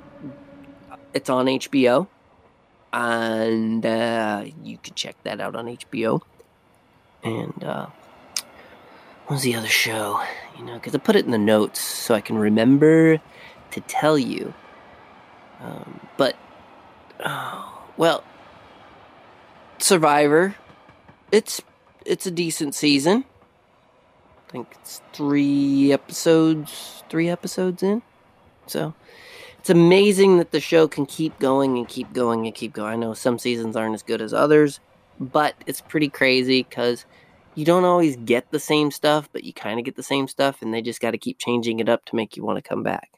it's 1.13 1.29
on 1.29 1.45
HBO, 1.45 2.07
and 2.91 3.85
uh, 3.85 4.45
you 4.63 4.77
can 4.77 4.93
check 4.95 5.15
that 5.23 5.39
out 5.39 5.55
on 5.55 5.67
HBO. 5.67 6.21
And 7.23 7.63
uh, 7.63 7.87
what 9.25 9.35
was 9.35 9.43
the 9.43 9.55
other 9.55 9.67
show? 9.67 10.21
You 10.57 10.65
know, 10.65 10.73
because 10.73 10.93
I 10.95 10.97
put 10.97 11.15
it 11.15 11.25
in 11.25 11.31
the 11.31 11.37
notes 11.37 11.79
so 11.79 12.13
I 12.13 12.21
can 12.21 12.37
remember 12.37 13.21
to 13.71 13.81
tell 13.81 14.17
you. 14.17 14.53
Um, 15.61 15.99
but 16.17 16.35
Oh, 17.25 17.83
well, 17.97 18.23
Survivor. 19.79 20.55
It's 21.31 21.61
it's 22.05 22.25
a 22.25 22.31
decent 22.31 22.73
season. 22.73 23.25
I 24.47 24.51
think 24.51 24.67
it's 24.81 25.01
three 25.13 25.91
episodes, 25.91 27.03
three 27.09 27.29
episodes 27.29 27.83
in. 27.83 28.01
So 28.65 28.93
it's 29.59 29.69
amazing 29.69 30.37
that 30.37 30.51
the 30.51 30.61
show 30.61 30.87
can 30.87 31.05
keep 31.05 31.37
going 31.37 31.77
and 31.77 31.87
keep 31.87 32.13
going 32.13 32.45
and 32.45 32.55
keep 32.55 32.73
going. 32.73 32.93
I 32.93 32.95
know 32.95 33.13
some 33.13 33.37
seasons 33.37 33.75
aren't 33.75 33.93
as 33.93 34.03
good 34.03 34.21
as 34.21 34.33
others, 34.33 34.79
but 35.19 35.55
it's 35.67 35.81
pretty 35.81 36.09
crazy 36.09 36.63
because 36.63 37.05
you 37.55 37.65
don't 37.65 37.85
always 37.85 38.15
get 38.17 38.49
the 38.51 38.59
same 38.59 38.91
stuff, 38.91 39.29
but 39.33 39.43
you 39.43 39.51
kind 39.53 39.79
of 39.79 39.85
get 39.85 39.95
the 39.95 40.03
same 40.03 40.27
stuff, 40.27 40.61
and 40.61 40.73
they 40.73 40.81
just 40.81 41.01
got 41.01 41.11
to 41.11 41.17
keep 41.17 41.39
changing 41.39 41.79
it 41.79 41.89
up 41.89 42.05
to 42.05 42.15
make 42.15 42.37
you 42.37 42.43
want 42.43 42.57
to 42.57 42.67
come 42.67 42.83
back. 42.83 43.09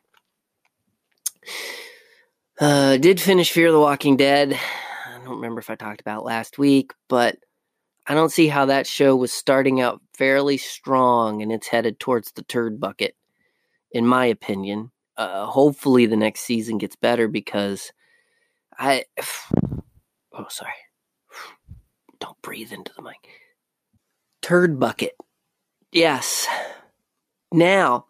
Uh, 2.60 2.98
did 2.98 3.22
finish 3.22 3.52
Fear 3.52 3.72
the 3.72 3.80
Walking 3.80 4.17
Dead. 4.17 4.54
I 4.54 5.17
don't 5.24 5.36
remember 5.36 5.60
if 5.62 5.69
I 5.69 5.76
talked 5.76 6.02
about 6.02 6.26
last 6.26 6.58
week, 6.58 6.91
but 7.08 7.38
I 8.06 8.13
don't 8.13 8.34
see 8.34 8.48
how 8.50 8.65
that 8.65 8.86
show 8.86 9.15
was 9.15 9.32
starting 9.32 9.80
out 9.80 10.02
fairly 10.13 10.58
strong 10.58 11.41
and 11.41 11.54
it's 11.54 11.67
headed 11.67 12.02
towards 12.02 12.34
the 12.34 12.43
turd 12.43 12.78
bucket, 12.78 13.15
in 13.93 14.06
my 14.06 14.26
opinion. 14.26 14.91
Uh, 15.15 15.45
hopefully, 15.45 16.06
the 16.06 16.17
next 16.17 16.41
season 16.41 16.78
gets 16.78 16.95
better 16.95 17.28
because 17.28 17.91
I. 18.78 19.06
Oh, 20.32 20.45
sorry. 20.48 20.72
Don't 22.19 22.41
breathe 22.43 22.72
into 22.72 22.93
the 22.95 23.02
mic. 23.02 23.17
Turd 24.41 24.80
bucket. 24.80 25.13
Yes. 25.91 26.48
Now, 27.52 28.06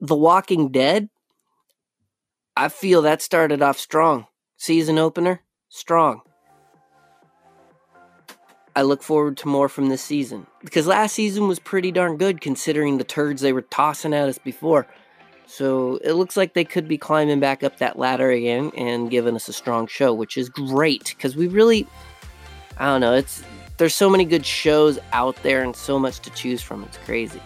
The 0.00 0.14
Walking 0.14 0.70
Dead 0.70 1.10
I 2.56 2.68
feel 2.68 3.02
that 3.02 3.20
started 3.20 3.62
off 3.62 3.78
strong. 3.78 4.26
Season 4.56 4.96
opener, 4.96 5.42
strong. 5.70 6.20
I 8.76 8.82
look 8.82 9.02
forward 9.02 9.36
to 9.38 9.48
more 9.48 9.68
from 9.68 9.88
this 9.88 10.02
season 10.02 10.46
because 10.60 10.86
last 10.86 11.14
season 11.14 11.48
was 11.48 11.58
pretty 11.58 11.90
darn 11.90 12.16
good 12.16 12.40
considering 12.40 12.98
the 12.98 13.04
turds 13.04 13.42
they 13.42 13.52
were 13.52 13.62
tossing 13.62 14.14
at 14.14 14.28
us 14.28 14.38
before. 14.38 14.86
So 15.46 15.98
it 16.04 16.12
looks 16.12 16.36
like 16.36 16.54
they 16.54 16.64
could 16.64 16.86
be 16.86 16.96
climbing 16.96 17.40
back 17.40 17.64
up 17.64 17.78
that 17.78 17.98
ladder 17.98 18.30
again 18.30 18.70
and 18.76 19.10
giving 19.10 19.34
us 19.34 19.48
a 19.48 19.52
strong 19.52 19.88
show, 19.88 20.14
which 20.14 20.36
is 20.36 20.48
great 20.48 21.12
because 21.16 21.36
we 21.36 21.48
really, 21.48 21.88
I 22.78 22.86
don't 22.86 23.00
know, 23.00 23.14
it's 23.14 23.42
there's 23.78 23.96
so 23.96 24.08
many 24.08 24.24
good 24.24 24.46
shows 24.46 25.00
out 25.12 25.36
there 25.42 25.64
and 25.64 25.74
so 25.74 25.98
much 25.98 26.20
to 26.20 26.30
choose 26.30 26.62
from. 26.62 26.84
It's 26.84 26.98
crazy 26.98 27.40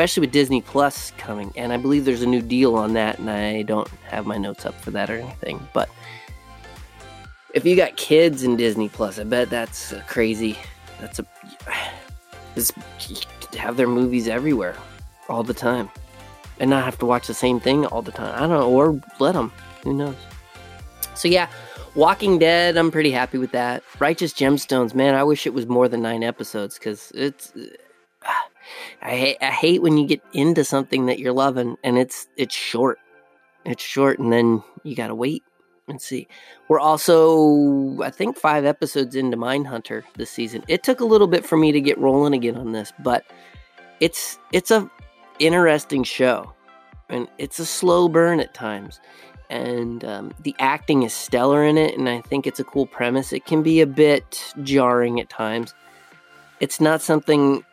especially 0.00 0.22
with 0.22 0.32
Disney 0.32 0.62
Plus 0.62 1.10
coming. 1.18 1.52
And 1.56 1.74
I 1.74 1.76
believe 1.76 2.06
there's 2.06 2.22
a 2.22 2.26
new 2.26 2.40
deal 2.40 2.74
on 2.74 2.94
that, 2.94 3.18
and 3.18 3.28
I 3.28 3.60
don't 3.60 3.86
have 4.08 4.24
my 4.24 4.38
notes 4.38 4.64
up 4.64 4.74
for 4.76 4.90
that 4.92 5.10
or 5.10 5.16
anything. 5.16 5.60
But 5.74 5.90
if 7.52 7.66
you 7.66 7.76
got 7.76 7.98
kids 7.98 8.42
in 8.42 8.56
Disney 8.56 8.88
Plus, 8.88 9.18
I 9.18 9.24
bet 9.24 9.50
that's 9.50 9.92
crazy. 10.08 10.56
That's 11.02 11.18
a 11.18 11.26
just 12.54 12.72
have 13.54 13.76
their 13.76 13.88
movies 13.88 14.26
everywhere 14.26 14.74
all 15.28 15.42
the 15.42 15.52
time, 15.52 15.90
and 16.60 16.70
not 16.70 16.86
have 16.86 16.98
to 17.00 17.04
watch 17.04 17.26
the 17.26 17.34
same 17.34 17.60
thing 17.60 17.84
all 17.84 18.00
the 18.00 18.12
time. 18.12 18.34
I 18.34 18.40
don't 18.40 18.48
know, 18.48 18.70
or 18.70 18.98
let 19.18 19.32
them. 19.32 19.52
Who 19.84 19.92
knows? 19.92 20.16
So 21.14 21.28
yeah. 21.28 21.50
Walking 21.96 22.38
Dead, 22.38 22.76
I'm 22.76 22.92
pretty 22.92 23.10
happy 23.10 23.36
with 23.36 23.50
that. 23.50 23.82
Righteous 23.98 24.32
Gemstones, 24.32 24.94
man, 24.94 25.16
I 25.16 25.24
wish 25.24 25.44
it 25.44 25.52
was 25.52 25.66
more 25.66 25.88
than 25.88 26.00
nine 26.00 26.22
episodes 26.22 26.78
because 26.78 27.10
it's 27.16 27.52
uh, 28.24 28.32
I 29.02 29.10
hate, 29.10 29.38
I 29.40 29.50
hate 29.50 29.82
when 29.82 29.98
you 29.98 30.06
get 30.06 30.22
into 30.32 30.64
something 30.64 31.06
that 31.06 31.18
you're 31.18 31.32
loving 31.32 31.76
and 31.84 31.98
it's 31.98 32.28
it's 32.36 32.54
short. 32.54 32.98
It's 33.64 33.82
short 33.82 34.18
and 34.18 34.32
then 34.32 34.62
you 34.82 34.94
got 34.94 35.08
to 35.08 35.14
wait 35.14 35.42
and 35.88 36.00
see. 36.00 36.28
We're 36.68 36.80
also 36.80 38.00
I 38.02 38.10
think 38.10 38.36
5 38.36 38.64
episodes 38.64 39.16
into 39.16 39.36
Mindhunter 39.36 40.02
this 40.16 40.30
season. 40.30 40.64
It 40.68 40.82
took 40.82 41.00
a 41.00 41.04
little 41.04 41.26
bit 41.26 41.44
for 41.44 41.56
me 41.56 41.72
to 41.72 41.80
get 41.80 41.98
rolling 41.98 42.34
again 42.34 42.56
on 42.56 42.72
this, 42.72 42.92
but 43.00 43.24
it's 44.00 44.38
it's 44.52 44.70
a 44.70 44.90
interesting 45.40 46.04
show. 46.04 46.52
And 47.08 47.26
it's 47.38 47.58
a 47.58 47.66
slow 47.66 48.08
burn 48.08 48.38
at 48.38 48.54
times. 48.54 49.00
And 49.48 50.04
um, 50.04 50.32
the 50.44 50.54
acting 50.60 51.02
is 51.02 51.12
stellar 51.12 51.64
in 51.64 51.76
it, 51.76 51.98
and 51.98 52.08
I 52.08 52.20
think 52.20 52.46
it's 52.46 52.60
a 52.60 52.64
cool 52.64 52.86
premise. 52.86 53.32
It 53.32 53.46
can 53.46 53.64
be 53.64 53.80
a 53.80 53.86
bit 53.86 54.54
jarring 54.62 55.18
at 55.18 55.28
times. 55.28 55.74
It's 56.60 56.80
not 56.80 57.02
something 57.02 57.64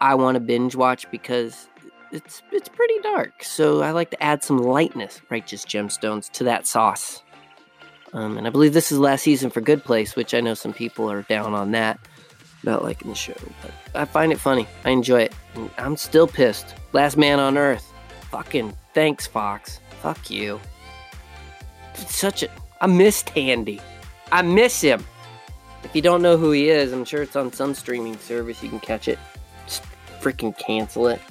I 0.00 0.14
want 0.14 0.36
to 0.36 0.40
binge 0.40 0.76
watch 0.76 1.10
because 1.10 1.68
it's 2.12 2.42
it's 2.52 2.68
pretty 2.68 2.98
dark. 3.02 3.42
So 3.42 3.82
I 3.82 3.90
like 3.90 4.10
to 4.10 4.22
add 4.22 4.42
some 4.42 4.58
lightness, 4.58 5.20
righteous 5.30 5.64
gemstones, 5.64 6.30
to 6.32 6.44
that 6.44 6.66
sauce. 6.66 7.22
Um, 8.12 8.38
and 8.38 8.46
I 8.46 8.50
believe 8.50 8.72
this 8.72 8.90
is 8.90 8.98
last 8.98 9.22
season 9.22 9.50
for 9.50 9.60
Good 9.60 9.84
Place, 9.84 10.16
which 10.16 10.32
I 10.32 10.40
know 10.40 10.54
some 10.54 10.72
people 10.72 11.10
are 11.10 11.22
down 11.22 11.52
on 11.52 11.72
that, 11.72 11.98
not 12.62 12.82
liking 12.82 13.10
the 13.10 13.14
show. 13.14 13.34
But 13.62 13.72
I 13.94 14.04
find 14.06 14.32
it 14.32 14.40
funny. 14.40 14.66
I 14.84 14.90
enjoy 14.90 15.22
it. 15.22 15.34
I'm 15.76 15.96
still 15.96 16.26
pissed. 16.26 16.74
Last 16.92 17.16
Man 17.16 17.38
on 17.38 17.58
Earth. 17.58 17.92
Fucking 18.30 18.74
thanks, 18.94 19.26
Fox. 19.26 19.80
Fuck 20.00 20.30
you. 20.30 20.60
It's 21.94 22.16
such 22.16 22.42
a. 22.42 22.48
I 22.80 22.86
miss 22.86 23.22
Tandy. 23.22 23.80
I 24.30 24.42
miss 24.42 24.80
him. 24.80 25.04
If 25.84 25.94
you 25.94 26.02
don't 26.02 26.22
know 26.22 26.36
who 26.36 26.50
he 26.52 26.68
is, 26.70 26.92
I'm 26.92 27.04
sure 27.04 27.22
it's 27.22 27.36
on 27.36 27.52
some 27.52 27.74
streaming 27.74 28.18
service. 28.18 28.62
You 28.62 28.68
can 28.68 28.80
catch 28.80 29.08
it. 29.08 29.18
Freaking 30.28 30.56
cancel 30.58 31.08
it. 31.08 31.22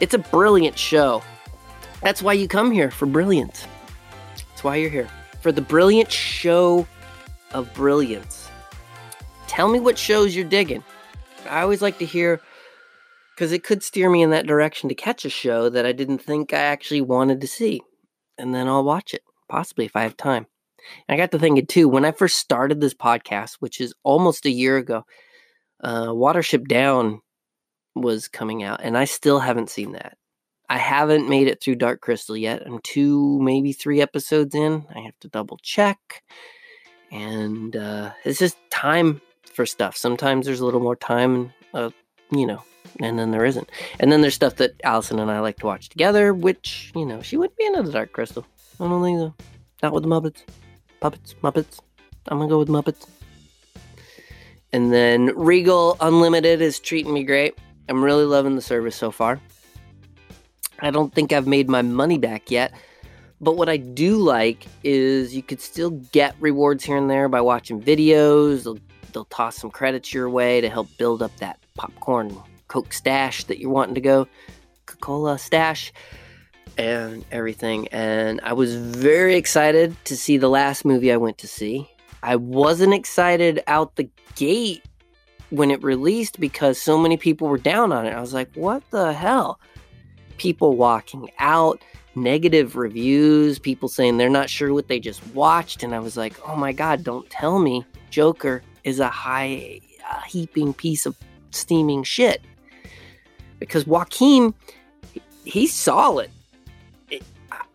It's 0.00 0.12
a 0.12 0.18
brilliant 0.18 0.78
show. 0.78 1.22
That's 2.02 2.20
why 2.20 2.34
you 2.34 2.48
come 2.48 2.70
here 2.70 2.90
for 2.90 3.06
brilliance. 3.06 3.66
That's 4.36 4.62
why 4.62 4.76
you're 4.76 4.90
here. 4.90 5.08
For 5.40 5.52
the 5.52 5.62
brilliant 5.62 6.12
show 6.12 6.86
of 7.54 7.72
brilliance. 7.72 8.50
Tell 9.46 9.68
me 9.68 9.80
what 9.80 9.96
shows 9.96 10.36
you're 10.36 10.44
digging. 10.44 10.84
I 11.48 11.62
always 11.62 11.80
like 11.80 11.98
to 12.00 12.04
hear 12.04 12.42
because 13.34 13.52
it 13.52 13.64
could 13.64 13.82
steer 13.82 14.10
me 14.10 14.20
in 14.20 14.28
that 14.30 14.46
direction 14.46 14.90
to 14.90 14.94
catch 14.94 15.24
a 15.24 15.30
show 15.30 15.70
that 15.70 15.86
I 15.86 15.92
didn't 15.92 16.18
think 16.18 16.52
I 16.52 16.58
actually 16.58 17.00
wanted 17.00 17.40
to 17.40 17.46
see. 17.46 17.80
And 18.36 18.54
then 18.54 18.68
I'll 18.68 18.84
watch 18.84 19.14
it, 19.14 19.22
possibly 19.48 19.86
if 19.86 19.96
I 19.96 20.02
have 20.02 20.18
time. 20.18 20.46
And 21.08 21.14
I 21.14 21.16
got 21.16 21.30
to 21.30 21.38
thinking 21.38 21.64
too, 21.64 21.88
when 21.88 22.04
I 22.04 22.12
first 22.12 22.36
started 22.36 22.82
this 22.82 22.92
podcast, 22.92 23.54
which 23.60 23.80
is 23.80 23.94
almost 24.02 24.44
a 24.44 24.50
year 24.50 24.76
ago, 24.76 25.06
uh, 25.82 26.08
Watership 26.08 26.68
Down 26.68 27.21
was 27.94 28.28
coming 28.28 28.62
out, 28.62 28.80
and 28.82 28.96
I 28.96 29.04
still 29.04 29.38
haven't 29.38 29.70
seen 29.70 29.92
that. 29.92 30.16
I 30.68 30.78
haven't 30.78 31.28
made 31.28 31.48
it 31.48 31.60
through 31.60 31.76
Dark 31.76 32.00
Crystal 32.00 32.36
yet. 32.36 32.62
I'm 32.64 32.78
two, 32.80 33.38
maybe 33.40 33.72
three 33.72 34.00
episodes 34.00 34.54
in. 34.54 34.86
I 34.94 35.00
have 35.00 35.18
to 35.20 35.28
double 35.28 35.58
check. 35.62 36.22
And 37.10 37.76
uh, 37.76 38.12
it's 38.24 38.38
just 38.38 38.56
time 38.70 39.20
for 39.44 39.66
stuff. 39.66 39.96
Sometimes 39.96 40.46
there's 40.46 40.60
a 40.60 40.64
little 40.64 40.80
more 40.80 40.96
time, 40.96 41.52
uh, 41.74 41.90
you 42.30 42.46
know, 42.46 42.62
and 43.00 43.18
then 43.18 43.32
there 43.32 43.44
isn't. 43.44 43.68
And 44.00 44.10
then 44.10 44.22
there's 44.22 44.34
stuff 44.34 44.56
that 44.56 44.80
Allison 44.82 45.18
and 45.18 45.30
I 45.30 45.40
like 45.40 45.58
to 45.58 45.66
watch 45.66 45.90
together, 45.90 46.32
which, 46.32 46.90
you 46.94 47.04
know, 47.04 47.20
she 47.20 47.36
wouldn't 47.36 47.58
be 47.58 47.66
into 47.66 47.82
the 47.82 47.92
Dark 47.92 48.12
Crystal. 48.12 48.46
I 48.80 48.88
don't 48.88 49.02
think 49.02 49.18
so. 49.18 49.34
Not 49.82 49.92
with 49.92 50.04
the 50.04 50.08
Muppets. 50.08 50.42
Puppets, 51.00 51.34
Muppets. 51.42 51.80
I'm 52.28 52.38
gonna 52.38 52.48
go 52.48 52.58
with 52.58 52.68
Muppets. 52.68 53.06
And 54.72 54.90
then 54.90 55.36
Regal 55.36 55.98
Unlimited 56.00 56.62
is 56.62 56.80
treating 56.80 57.12
me 57.12 57.24
great. 57.24 57.58
I'm 57.88 58.02
really 58.02 58.24
loving 58.24 58.54
the 58.54 58.62
service 58.62 58.96
so 58.96 59.10
far. 59.10 59.40
I 60.80 60.90
don't 60.90 61.14
think 61.14 61.32
I've 61.32 61.46
made 61.46 61.68
my 61.68 61.82
money 61.82 62.18
back 62.18 62.50
yet, 62.50 62.72
but 63.40 63.56
what 63.56 63.68
I 63.68 63.76
do 63.76 64.16
like 64.16 64.66
is 64.82 65.34
you 65.34 65.42
could 65.42 65.60
still 65.60 65.90
get 65.90 66.34
rewards 66.40 66.84
here 66.84 66.96
and 66.96 67.08
there 67.08 67.28
by 67.28 67.40
watching 67.40 67.80
videos. 67.80 68.64
They'll, 68.64 68.78
they'll 69.12 69.24
toss 69.26 69.56
some 69.56 69.70
credits 69.70 70.12
your 70.12 70.28
way 70.28 70.60
to 70.60 70.68
help 70.68 70.88
build 70.98 71.22
up 71.22 71.36
that 71.38 71.58
popcorn 71.74 72.36
Coke 72.68 72.92
stash 72.92 73.44
that 73.44 73.58
you're 73.58 73.70
wanting 73.70 73.94
to 73.96 74.00
go, 74.00 74.26
Coca 74.86 75.00
Cola 75.00 75.38
stash 75.38 75.92
and 76.78 77.24
everything. 77.30 77.88
And 77.88 78.40
I 78.42 78.54
was 78.54 78.74
very 78.74 79.36
excited 79.36 79.94
to 80.04 80.16
see 80.16 80.38
the 80.38 80.48
last 80.48 80.84
movie 80.84 81.12
I 81.12 81.16
went 81.16 81.38
to 81.38 81.48
see. 81.48 81.88
I 82.22 82.36
wasn't 82.36 82.94
excited 82.94 83.62
out 83.66 83.96
the 83.96 84.08
gate 84.36 84.82
when 85.52 85.70
it 85.70 85.82
released 85.82 86.40
because 86.40 86.80
so 86.80 86.96
many 86.96 87.18
people 87.18 87.46
were 87.46 87.58
down 87.58 87.92
on 87.92 88.06
it. 88.06 88.14
I 88.14 88.20
was 88.20 88.32
like, 88.32 88.48
what 88.54 88.82
the 88.90 89.12
hell? 89.12 89.60
People 90.38 90.76
walking 90.76 91.30
out, 91.38 91.82
negative 92.14 92.74
reviews, 92.74 93.58
people 93.58 93.88
saying 93.88 94.16
they're 94.16 94.30
not 94.30 94.48
sure 94.48 94.72
what 94.72 94.88
they 94.88 94.98
just 94.98 95.24
watched. 95.34 95.82
And 95.82 95.94
I 95.94 95.98
was 95.98 96.16
like, 96.16 96.34
oh 96.48 96.56
my 96.56 96.72
God, 96.72 97.04
don't 97.04 97.28
tell 97.28 97.58
me 97.58 97.84
Joker 98.10 98.62
is 98.82 98.98
a 98.98 99.08
high 99.08 99.80
a 100.10 100.24
heaping 100.26 100.72
piece 100.72 101.04
of 101.04 101.16
steaming 101.50 102.02
shit. 102.02 102.40
Because 103.58 103.86
Joaquin, 103.86 104.54
he's 105.44 105.74
solid. 105.74 106.30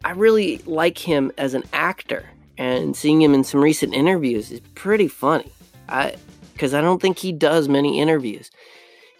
I 0.04 0.12
really 0.12 0.60
like 0.66 0.98
him 0.98 1.32
as 1.38 1.54
an 1.54 1.63
actor, 1.74 2.26
and 2.58 2.96
seeing 2.96 3.22
him 3.22 3.34
in 3.34 3.44
some 3.44 3.62
recent 3.62 3.94
interviews 3.94 4.52
is 4.52 4.62
pretty 4.74 5.08
funny. 5.08 5.52
I 5.90 6.16
because 6.58 6.74
I 6.74 6.82
don't 6.82 7.00
think 7.00 7.20
he 7.20 7.32
does 7.32 7.70
many 7.70 8.02
interviews. 8.02 8.50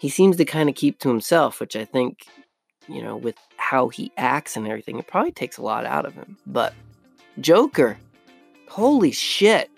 He 0.00 0.08
seems 0.08 0.36
to 0.36 0.44
kind 0.44 0.68
of 0.68 0.74
keep 0.74 0.98
to 0.98 1.08
himself, 1.08 1.60
which 1.60 1.76
I 1.76 1.84
think, 1.84 2.26
you 2.88 3.00
know, 3.00 3.16
with 3.16 3.36
how 3.56 3.88
he 3.88 4.10
acts 4.16 4.56
and 4.56 4.66
everything, 4.66 4.98
it 4.98 5.06
probably 5.06 5.30
takes 5.30 5.56
a 5.56 5.62
lot 5.62 5.86
out 5.86 6.04
of 6.04 6.14
him. 6.14 6.36
But 6.46 6.74
Joker, 7.40 7.96
holy 8.68 9.12
shit. 9.12 9.70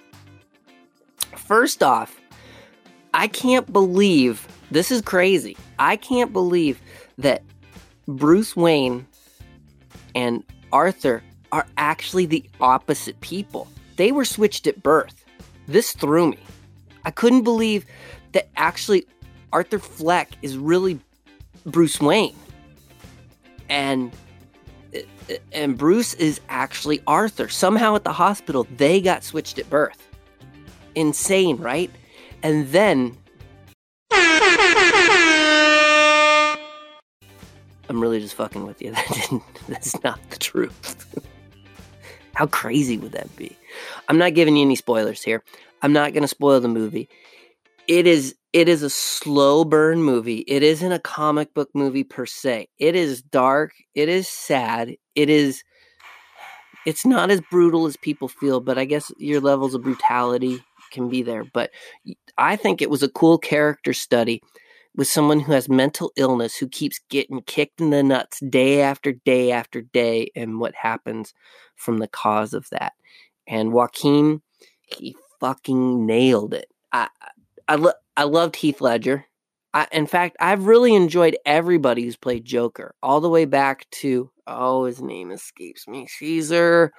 First 1.37 1.83
off, 1.83 2.18
I 3.12 3.29
can't 3.29 3.70
believe 3.70 4.49
this 4.70 4.90
is 4.90 5.03
crazy. 5.03 5.55
I 5.79 5.96
can't 5.96 6.33
believe 6.33 6.81
that 7.18 7.42
Bruce 8.09 8.57
Wayne 8.57 9.07
and 10.14 10.42
Arthur 10.73 11.23
are 11.53 11.66
actually 11.77 12.25
the 12.25 12.42
opposite 12.59 13.20
people. 13.20 13.68
They 13.96 14.12
were 14.12 14.25
switched 14.25 14.66
at 14.66 14.83
birth. 14.83 15.27
This 15.68 15.92
threw 15.92 16.31
me. 16.31 16.38
I 17.05 17.11
couldn't 17.11 17.43
believe 17.43 17.87
that 18.33 18.49
actually 18.57 19.07
Arthur 19.53 19.79
Fleck 19.79 20.31
is 20.43 20.57
really 20.57 21.01
Bruce 21.67 22.01
Wayne. 22.01 22.37
And 23.69 24.13
and 25.53 25.79
Bruce 25.79 26.15
is 26.15 26.41
actually 26.49 27.01
Arthur. 27.07 27.49
Somehow 27.49 27.95
at 27.95 28.05
the 28.05 28.13
hospital 28.13 28.67
they 28.77 29.01
got 29.01 29.23
switched 29.23 29.59
at 29.59 29.71
birth. 29.71 30.07
Insane, 30.95 31.57
right? 31.57 31.91
And 32.43 32.69
then 32.69 33.17
I'm 37.91 38.01
really 38.01 38.21
just 38.21 38.35
fucking 38.35 38.65
with 38.67 38.81
you. 38.81 38.93
That 38.95 39.09
didn't, 39.13 39.43
that's 39.69 40.03
not 40.03 40.19
the 40.31 40.39
truth. 40.39 41.07
How 42.35 42.47
crazy 42.47 42.97
would 42.97 43.13
that 43.13 43.35
be? 43.37 43.57
I'm 44.09 44.17
not 44.17 44.35
giving 44.35 44.57
you 44.57 44.63
any 44.65 44.77
spoilers 44.77 45.23
here. 45.23 45.43
I'm 45.83 45.93
not 45.93 46.12
going 46.12 46.23
to 46.23 46.29
spoil 46.29 46.61
the 46.61 46.69
movie. 46.69 47.09
It 47.88 48.07
is 48.07 48.35
it 48.53 48.69
is 48.69 48.83
a 48.83 48.90
slow 48.90 49.64
burn 49.64 50.03
movie. 50.03 50.45
It 50.49 50.62
isn't 50.62 50.93
a 50.93 50.99
comic 50.99 51.55
book 51.55 51.71
movie 51.75 52.05
per 52.05 52.27
se. 52.27 52.69
It 52.79 52.97
is 52.97 53.23
dark, 53.23 53.73
it 53.95 54.09
is 54.09 54.29
sad. 54.29 54.97
It 55.14 55.31
is 55.31 55.62
it's 56.87 57.05
not 57.05 57.31
as 57.31 57.40
brutal 57.51 57.87
as 57.87 57.97
people 57.97 58.29
feel, 58.29 58.61
but 58.61 58.79
I 58.79 58.85
guess 58.85 59.12
your 59.19 59.40
levels 59.40 59.75
of 59.75 59.83
brutality 59.83 60.62
can 60.90 61.09
be 61.09 61.23
there. 61.23 61.45
But 61.45 61.71
I 62.38 62.57
think 62.57 62.81
it 62.81 62.90
was 62.90 63.03
a 63.03 63.09
cool 63.09 63.38
character 63.38 63.93
study 63.93 64.43
with 64.97 65.07
someone 65.07 65.40
who 65.40 65.53
has 65.53 65.69
mental 65.69 66.12
illness 66.16 66.57
who 66.57 66.69
keeps 66.69 67.01
getting 67.11 67.43
kicked 67.43 67.81
in 67.81 67.90
the 67.90 68.03
nuts 68.03 68.40
day 68.40 68.81
after 68.83 69.12
day 69.12 69.53
after 69.53 69.83
day 69.83 70.31
and 70.35 70.59
what 70.59 70.75
happens 70.75 71.33
from 71.77 71.99
the 71.99 72.09
cause 72.09 72.55
of 72.55 72.69
that. 72.71 72.95
And 73.47 73.73
Joaquin, 73.73 74.43
he 74.83 75.14
fucking 75.40 76.07
nailed 76.07 76.55
it. 76.55 76.70
I 76.92 77.09
I, 77.68 77.76
lo- 77.76 77.92
I 78.16 78.24
loved 78.24 78.57
Heath 78.57 78.81
Ledger. 78.81 79.24
I, 79.72 79.87
in 79.92 80.07
fact, 80.07 80.37
I've 80.40 80.66
really 80.66 80.94
enjoyed 80.94 81.37
everybody 81.46 82.03
who's 82.03 82.16
played 82.16 82.44
Joker, 82.44 82.94
all 83.03 83.20
the 83.20 83.29
way 83.29 83.44
back 83.44 83.88
to 83.90 84.31
oh, 84.46 84.85
his 84.85 85.00
name 85.00 85.31
escapes 85.31 85.87
me, 85.87 86.07
Cesar. 86.09 86.92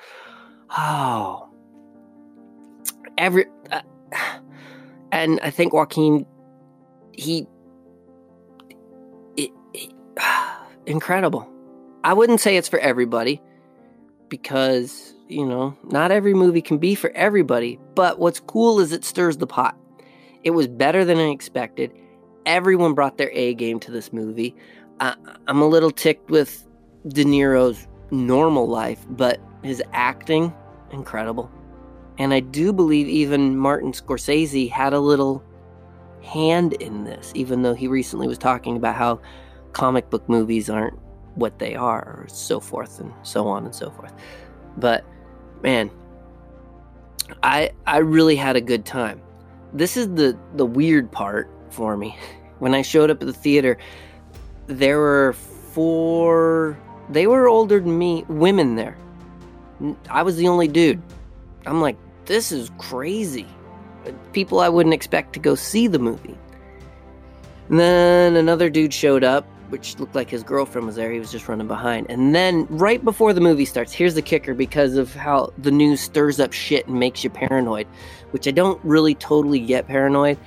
Oh, 0.78 1.50
every 3.18 3.46
uh, 3.72 3.82
and 5.12 5.40
I 5.42 5.50
think 5.50 5.74
Joaquin, 5.74 6.26
he 7.12 7.46
incredible. 10.86 11.48
I 12.04 12.14
wouldn't 12.14 12.40
say 12.42 12.58
it's 12.58 12.68
for 12.70 12.80
everybody 12.80 13.42
because, 14.30 15.14
you 15.32 15.46
know, 15.46 15.78
not 15.84 16.12
every 16.12 16.34
movie 16.34 16.62
can 16.62 16.78
be 16.78 16.96
for 16.96 17.10
everybody. 17.12 17.80
But 17.96 18.20
what's 18.20 18.40
cool 18.40 18.80
is 18.80 18.92
it 18.92 19.06
stirs 19.06 19.38
the 19.38 19.48
pot. 19.48 19.78
It 20.44 20.52
was 20.52 20.68
better 20.68 21.06
than 21.06 21.18
I 21.18 21.30
expected. 21.30 21.92
Everyone 22.46 22.94
brought 22.94 23.18
their 23.18 23.32
A 23.32 23.54
game 23.54 23.80
to 23.82 23.92
this 23.92 24.12
movie. 24.12 24.56
I, 25.00 25.16
I'm 25.48 25.62
a 25.62 25.68
little 25.68 25.92
ticked 25.92 26.30
with 26.30 26.68
De 27.08 27.24
Niro's 27.24 27.88
normal 28.12 28.68
life, 28.68 29.06
but 29.10 29.40
his 29.64 29.82
acting, 29.94 30.54
incredible. 30.92 31.50
And 32.18 32.34
I 32.34 32.40
do 32.40 32.74
believe 32.74 33.08
even 33.08 33.58
Martin 33.58 33.94
Scorsese 33.94 34.70
had 34.70 34.94
a 34.94 35.00
little 35.00 35.44
hand 36.22 36.74
in 36.74 37.04
this, 37.04 37.32
even 37.36 37.62
though 37.62 37.74
he 37.74 37.88
recently 37.88 38.28
was 38.28 38.38
talking 38.38 38.76
about 38.76 38.96
how 38.96 39.20
comic 39.72 40.10
book 40.10 40.28
movies 40.28 40.70
aren't 40.70 41.00
what 41.36 41.60
they 41.60 41.76
are, 41.76 42.02
or 42.02 42.28
so 42.28 42.60
forth 42.60 43.00
and 43.00 43.12
so 43.24 43.48
on 43.48 43.66
and 43.66 43.74
so 43.74 43.90
forth. 43.92 44.14
But 44.78 45.06
man, 45.62 45.92
I 47.44 47.72
I 47.86 47.98
really 47.98 48.36
had 48.36 48.56
a 48.56 48.62
good 48.62 48.86
time. 48.86 49.22
This 49.74 49.98
is 49.98 50.08
the 50.10 50.38
the 50.56 50.66
weird 50.66 51.12
part 51.12 51.50
for 51.70 51.98
me. 51.98 52.18
When 52.60 52.76
I 52.76 52.84
showed 52.84 53.10
up 53.10 53.20
at 53.22 53.26
the 53.26 53.34
theater, 53.34 53.80
there 54.68 55.00
were 55.00 55.34
four 55.34 56.78
they 57.10 57.26
were 57.28 57.48
older 57.48 57.80
than 57.80 57.98
me 57.98 58.24
women 58.28 58.76
there. 58.76 58.96
I 60.10 60.22
was 60.24 60.38
the 60.38 60.48
only 60.48 60.68
dude. 60.68 61.02
I'm 61.66 61.82
like, 61.82 61.98
this 62.26 62.52
is 62.52 62.72
crazy. 62.78 63.48
People 64.32 64.60
I 64.60 64.70
wouldn't 64.70 64.94
expect 64.94 65.34
to 65.34 65.40
go 65.40 65.56
see 65.56 65.88
the 65.88 66.00
movie. 66.00 66.38
And 67.70 67.80
then 67.80 68.36
another 68.36 68.70
dude 68.70 68.94
showed 68.94 69.24
up, 69.24 69.48
which 69.72 69.98
looked 70.00 70.16
like 70.16 70.30
his 70.30 70.44
girlfriend 70.44 70.86
was 70.86 70.98
there. 70.98 71.12
He 71.12 71.20
was 71.20 71.32
just 71.32 71.48
running 71.48 71.68
behind. 71.68 72.08
And 72.10 72.36
then 72.36 72.68
right 72.70 73.04
before 73.04 73.34
the 73.34 73.42
movie 73.42 73.66
starts, 73.66 73.94
here's 73.94 74.16
the 74.16 74.22
kicker 74.22 74.54
because 74.54 74.98
of 74.98 75.14
how 75.16 75.54
the 75.58 75.72
news 75.72 76.02
stirs 76.02 76.40
up 76.40 76.52
shit 76.52 76.88
and 76.88 77.00
makes 77.00 77.24
you 77.24 77.30
paranoid, 77.30 77.88
which 78.32 78.48
I 78.48 78.52
don't 78.52 78.80
really 78.84 79.16
totally 79.16 79.60
get 79.60 79.88
paranoid 79.88 80.38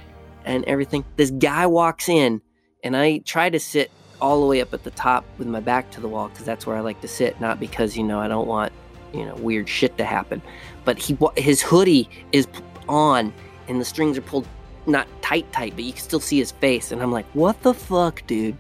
and 0.44 0.64
everything. 0.66 1.04
This 1.16 1.30
guy 1.30 1.66
walks 1.66 2.08
in, 2.08 2.42
and 2.82 2.96
I 2.96 3.18
try 3.18 3.48
to 3.48 3.58
sit 3.58 3.90
all 4.20 4.40
the 4.40 4.46
way 4.46 4.60
up 4.60 4.72
at 4.74 4.84
the 4.84 4.90
top 4.90 5.24
with 5.38 5.48
my 5.48 5.60
back 5.60 5.90
to 5.92 6.00
the 6.00 6.08
wall 6.08 6.28
because 6.28 6.44
that's 6.44 6.66
where 6.66 6.76
I 6.76 6.80
like 6.80 7.00
to 7.00 7.08
sit, 7.08 7.40
not 7.40 7.58
because, 7.58 7.96
you 7.96 8.04
know, 8.04 8.20
I 8.20 8.28
don't 8.28 8.46
want, 8.46 8.72
you 9.12 9.24
know, 9.24 9.34
weird 9.37 9.68
shit 9.68 9.96
to 9.98 10.04
happen. 10.04 10.42
But 10.84 10.98
he 10.98 11.16
his 11.37 11.62
hoodie 11.62 12.08
is 12.32 12.46
on 12.88 13.32
and 13.68 13.80
the 13.80 13.84
strings 13.84 14.18
are 14.18 14.22
pulled 14.22 14.46
not 14.87 15.08
tight 15.22 15.50
tight, 15.52 15.74
but 15.74 15.84
you 15.84 15.92
can 15.92 16.02
still 16.02 16.20
see 16.20 16.38
his 16.38 16.52
face 16.52 16.92
and 16.92 17.02
I'm 17.02 17.10
like, 17.10 17.26
"What 17.32 17.62
the 17.62 17.72
fuck, 17.72 18.22
dude?" 18.26 18.56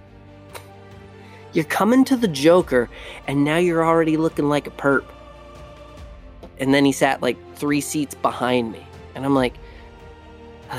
You're 1.54 1.64
coming 1.64 2.04
to 2.06 2.16
the 2.16 2.28
Joker 2.28 2.90
and 3.26 3.44
now 3.44 3.56
you're 3.56 3.84
already 3.84 4.16
looking 4.16 4.48
like 4.48 4.66
a 4.66 4.70
perp. 4.70 5.04
And 6.58 6.74
then 6.74 6.84
he 6.84 6.92
sat 6.92 7.22
like 7.22 7.38
3 7.56 7.80
seats 7.80 8.14
behind 8.14 8.72
me. 8.72 8.86
And 9.14 9.24
I'm 9.24 9.34
like, 9.34 9.54
"All 10.70 10.78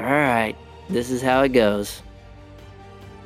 right, 0.00 0.54
this 0.88 1.10
is 1.10 1.22
how 1.22 1.42
it 1.42 1.50
goes." 1.50 2.02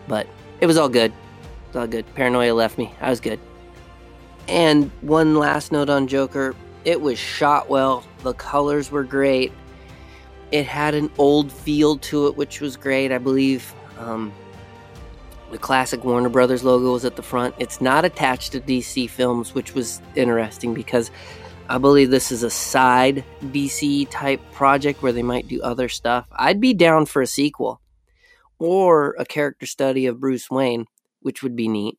But 0.09 0.27
it 0.61 0.67
was 0.67 0.79
all 0.79 0.89
good. 0.89 1.11
It 1.11 1.69
was 1.69 1.77
all 1.77 1.87
good. 1.87 2.07
Paranoia 2.15 2.55
left 2.55 2.79
me. 2.79 2.95
I 3.01 3.11
was 3.11 3.21
good. 3.21 3.41
And 4.49 4.91
one 5.01 5.35
last 5.35 5.73
note 5.73 5.91
on 5.91 6.07
Joker 6.07 6.55
it 6.87 7.01
was 7.01 7.19
shot 7.19 7.69
well, 7.69 8.05
the 8.23 8.33
colors 8.35 8.93
were 8.93 9.03
great. 9.03 9.53
It 10.53 10.67
had 10.67 10.95
an 10.95 11.11
old 11.19 11.51
feel 11.51 11.99
to 11.99 12.29
it, 12.29 12.37
which 12.37 12.61
was 12.61 12.77
great. 12.77 13.11
I 13.11 13.19
believe 13.19 13.75
um, 13.99 14.33
the 15.51 15.59
classic 15.59 16.05
Warner 16.05 16.29
Brothers 16.29 16.65
logo 16.65 16.95
is 16.95 17.05
at 17.05 17.17
the 17.17 17.23
front. 17.23 17.55
It's 17.59 17.81
not 17.81 18.05
attached 18.05 18.53
to 18.53 18.61
DC 18.61 19.09
films, 19.11 19.55
which 19.55 19.75
was 19.75 20.01
interesting 20.15 20.75
because 20.75 21.11
I 21.69 21.79
believe 21.79 22.11
this 22.11 22.31
is 22.31 22.43
a 22.43 22.51
side 22.51 23.25
DC 23.43 24.09
type 24.11 24.41
project 24.53 25.03
where 25.03 25.13
they 25.13 25.23
might 25.23 25.49
do 25.49 25.63
other 25.63 25.89
stuff. 25.89 26.27
I'd 26.33 26.61
be 26.61 26.75
down 26.75 27.07
for 27.07 27.23
a 27.23 27.27
sequel 27.27 27.81
or 28.59 29.15
a 29.19 29.25
character 29.25 29.67
study 29.67 30.07
of 30.07 30.21
Bruce 30.21 30.51
Wayne, 30.51 30.87
which 31.21 31.43
would 31.43 31.57
be 31.57 31.69
neat 31.69 31.99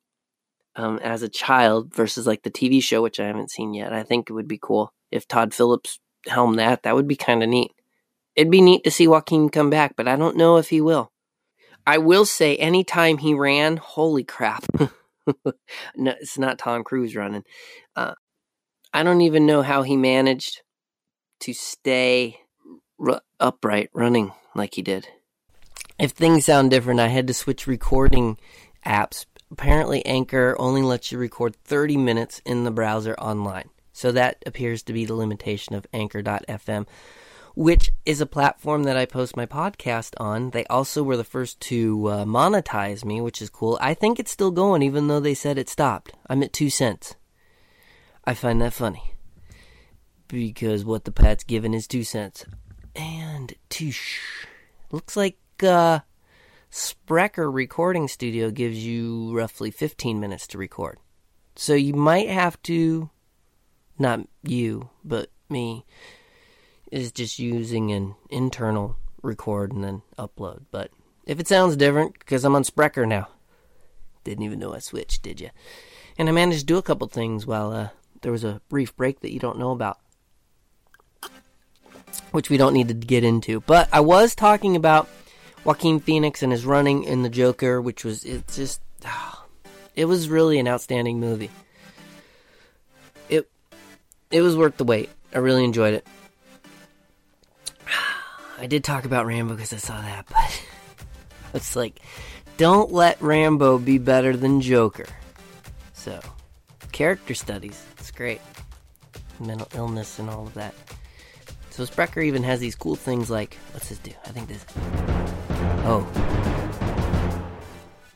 um, 0.75 0.99
as 0.99 1.21
a 1.21 1.29
child 1.29 1.93
versus 1.93 2.25
like 2.25 2.43
the 2.43 2.51
TV 2.51 2.81
show, 2.81 3.01
which 3.01 3.19
I 3.19 3.27
haven't 3.27 3.51
seen 3.51 3.73
yet. 3.73 3.93
I 3.93 4.03
think 4.03 4.29
it 4.29 4.33
would 4.33 4.47
be 4.47 4.60
cool 4.62 4.93
if 5.12 5.27
Todd 5.27 5.53
Phillips 5.53 5.99
helmed 6.27 6.60
that. 6.60 6.83
That 6.83 6.95
would 6.95 7.07
be 7.07 7.15
kind 7.15 7.43
of 7.43 7.49
neat. 7.49 7.71
It'd 8.36 8.51
be 8.51 8.62
neat 8.62 8.83
to 8.83 8.91
see 8.91 9.07
Joaquin 9.07 9.49
come 9.49 9.69
back, 9.69 9.95
but 9.95 10.07
I 10.07 10.15
don't 10.15 10.38
know 10.38 10.57
if 10.57 10.69
he 10.69 10.79
will. 10.79 11.12
I 11.88 12.00
will 12.00 12.26
say, 12.26 12.58
anytime 12.58 13.17
he 13.17 13.34
ran, 13.34 13.78
holy 13.78 14.26
crap. 14.26 14.65
no, 14.78 16.13
it's 16.19 16.38
not 16.38 16.60
Tom 16.60 16.84
Cruise 16.84 17.15
running. 17.15 17.45
Uh, 17.95 18.13
I 18.93 19.04
don't 19.04 19.21
even 19.21 19.45
know 19.45 19.62
how 19.62 19.84
he 19.84 19.95
managed 19.95 20.62
to 21.41 21.54
stay 21.54 22.41
r- 23.00 23.21
upright 23.39 23.89
running 23.93 24.34
like 24.54 24.76
he 24.76 24.82
did. 24.82 25.08
If 25.97 26.12
things 26.12 26.45
sound 26.45 26.71
different, 26.71 27.00
I 27.00 27.08
had 27.08 27.26
to 27.28 27.34
switch 27.34 27.65
recording 27.65 28.38
apps 28.86 29.26
apparently 29.52 30.06
Anchor 30.06 30.56
only 30.60 30.82
lets 30.82 31.12
you 31.12 31.17
record 31.17 31.56
30 31.63 31.97
minutes 31.97 32.41
in 32.45 32.63
the 32.63 32.71
browser 32.71 33.15
online. 33.15 33.69
So 33.93 34.12
that 34.12 34.43
appears 34.45 34.84
to 34.84 34.93
be 34.93 35.06
the 35.06 35.15
limitation 35.15 35.73
of 35.76 35.88
Anchor.fm, 35.93 36.86
which 37.58 37.91
is 38.06 38.22
a 38.22 38.28
platform 38.28 38.84
that 38.84 38.96
I 38.96 39.08
post 39.08 39.36
my 39.36 39.48
podcast 39.48 40.13
on. 40.17 40.52
They 40.52 40.63
also 40.65 41.02
were 41.02 41.17
the 41.17 41.24
first 41.24 41.60
to 41.62 42.06
uh, 42.06 42.24
monetize 42.24 43.04
me, 43.04 43.20
which 43.20 43.41
is 43.41 43.50
cool. 43.50 43.80
I 43.82 43.96
think 43.96 44.20
it's 44.20 44.30
still 44.30 44.52
going, 44.52 44.84
even 44.84 45.08
though 45.08 45.20
they 45.20 45.34
said 45.34 45.58
it 45.58 45.67
stopped. 45.67 46.13
I'm 46.30 46.43
at 46.43 46.54
two 46.54 46.70
cents. 46.70 47.15
I 48.24 48.36
find 48.36 48.62
that 48.62 48.74
funny 48.74 49.15
because 50.28 50.86
what 50.86 51.06
the 51.06 51.12
Pat's 51.12 51.43
given 51.43 51.74
is 51.74 51.88
two 51.88 52.04
cents. 52.04 52.46
And 52.96 53.56
toosh. 53.72 54.20
Looks 54.91 55.17
like 55.17 55.39
uh, 55.63 56.02
Spreaker 56.72 57.52
Recording 57.52 58.08
Studio 58.08 58.52
gives 58.52 58.86
you 58.86 59.36
roughly 59.36 59.72
15 59.72 60.20
minutes 60.20 60.46
to 60.48 60.60
record. 60.60 61.00
So 61.56 61.74
you 61.74 61.96
might 61.96 62.30
have 62.30 62.62
to, 62.63 63.10
not 63.98 64.28
you, 64.43 64.91
but 65.04 65.32
me, 65.50 65.88
is 66.91 67.12
just 67.12 67.39
using 67.39 67.91
an 67.91 68.15
internal 68.30 68.97
record 69.21 69.71
and 69.71 69.84
then 69.84 70.02
upload. 70.17 70.65
But 70.71 70.91
if 71.26 71.39
it 71.39 71.47
sounds 71.47 71.76
different, 71.76 72.17
because 72.19 72.43
I'm 72.43 72.56
on 72.56 72.63
Spreaker 72.63 73.08
now. 73.08 73.28
Didn't 74.23 74.43
even 74.43 74.60
know 74.60 74.73
I 74.73 74.80
switched, 74.80 75.23
did 75.23 75.39
you? 75.39 75.50
And 76.17 76.28
I 76.28 76.32
managed 76.32 76.62
to 76.62 76.65
do 76.65 76.78
a 76.78 76.84
couple 76.84 77.08
things 77.08 77.45
while 77.45 77.71
uh, 77.71 77.89
there 78.21 78.32
was 78.32 78.43
a 78.43 78.62
brief 78.69 78.95
break 78.95 79.21
that 79.21 79.32
you 79.32 79.39
don't 79.39 79.60
know 79.60 79.71
about. 79.71 80.00
Which 82.32 82.50
we 82.50 82.58
don't 82.58 82.73
need 82.73 82.89
to 82.89 82.93
get 82.93 83.23
into. 83.23 83.62
But 83.62 83.88
I 83.93 84.02
was 84.02 84.36
talking 84.36 84.76
about 84.76 85.08
Joaquin 85.63 86.00
Phoenix 86.00 86.43
and 86.43 86.52
his 86.52 86.65
running 86.65 87.04
in 87.04 87.23
the 87.23 87.30
Joker, 87.30 87.82
which 87.82 88.04
was 88.04 88.23
it 88.26 88.47
just 88.47 88.82
it 89.95 90.06
was 90.06 90.30
really 90.30 90.60
an 90.60 90.67
outstanding 90.67 91.19
movie. 91.19 91.52
It 93.30 93.50
it 94.32 94.41
was 94.41 94.56
worth 94.56 94.78
the 94.78 94.84
wait. 94.84 95.10
I 95.34 95.38
really 95.39 95.63
enjoyed 95.63 95.93
it. 95.93 96.08
I 98.58 98.67
did 98.67 98.84
talk 98.84 99.06
about 99.06 99.26
Rambo 99.26 99.56
because 99.56 99.74
I 99.74 99.78
saw 99.78 100.02
that, 100.02 100.26
but 100.30 100.62
it's 101.54 101.76
like 101.76 102.00
don't 102.58 102.91
let 102.91 103.22
Rambo 103.22 103.78
be 103.78 104.00
better 104.00 104.36
than 104.36 104.62
Joker. 104.62 105.06
So, 105.93 106.20
character 106.91 107.36
studies, 107.36 107.84
it's 108.00 108.12
great. 108.12 108.41
Mental 109.39 109.67
illness 109.76 110.17
and 110.17 110.30
all 110.30 110.48
of 110.48 110.54
that. 110.56 110.74
So 111.70 111.84
Spreaker 111.84 112.26
even 112.26 112.41
has 112.41 112.60
these 112.60 112.76
cool 112.76 112.96
things 112.96 113.30
like 113.30 113.56
what's 113.72 113.89
this 113.89 114.00
do? 114.00 114.12
I 114.26 114.30
think 114.30 114.48
this 114.48 114.65
Oh. 115.86 116.08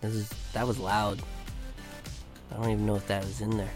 This 0.01 0.15
is 0.15 0.30
that 0.54 0.67
was 0.67 0.80
loud. 0.80 1.21
I 2.51 2.56
don't 2.56 2.71
even 2.71 2.88
know 2.88 2.95
if 2.95 3.06
that 3.08 3.23
was 3.23 3.39
in 3.41 3.58
there. 3.58 3.71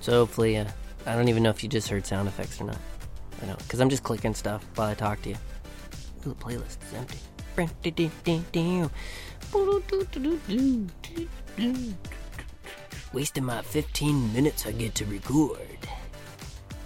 So 0.00 0.12
hopefully, 0.12 0.56
uh, 0.56 0.64
I 1.04 1.14
don't 1.14 1.28
even 1.28 1.42
know 1.42 1.50
if 1.50 1.62
you 1.62 1.68
just 1.68 1.88
heard 1.88 2.06
sound 2.06 2.26
effects 2.28 2.60
or 2.60 2.64
not. 2.64 2.78
I 3.42 3.46
don't, 3.46 3.58
because 3.58 3.80
I'm 3.80 3.90
just 3.90 4.02
clicking 4.02 4.34
stuff 4.34 4.64
while 4.74 4.88
I 4.88 4.94
talk 4.94 5.22
to 5.22 5.30
you. 5.30 5.36
Ooh, 6.26 6.30
the 6.30 6.34
playlist 6.34 6.78
is 6.88 6.94
empty. 6.94 7.18
Wasting 13.12 13.44
my 13.44 13.62
15 13.62 14.32
minutes 14.32 14.66
I 14.66 14.72
get 14.72 14.94
to 14.96 15.04
record. 15.06 15.88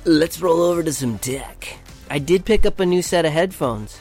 Let's 0.04 0.40
roll 0.40 0.62
over 0.62 0.82
to 0.82 0.92
some 0.92 1.18
tech. 1.18 1.78
I 2.08 2.18
did 2.18 2.44
pick 2.44 2.66
up 2.66 2.80
a 2.80 2.86
new 2.86 3.02
set 3.02 3.24
of 3.24 3.32
headphones. 3.32 3.98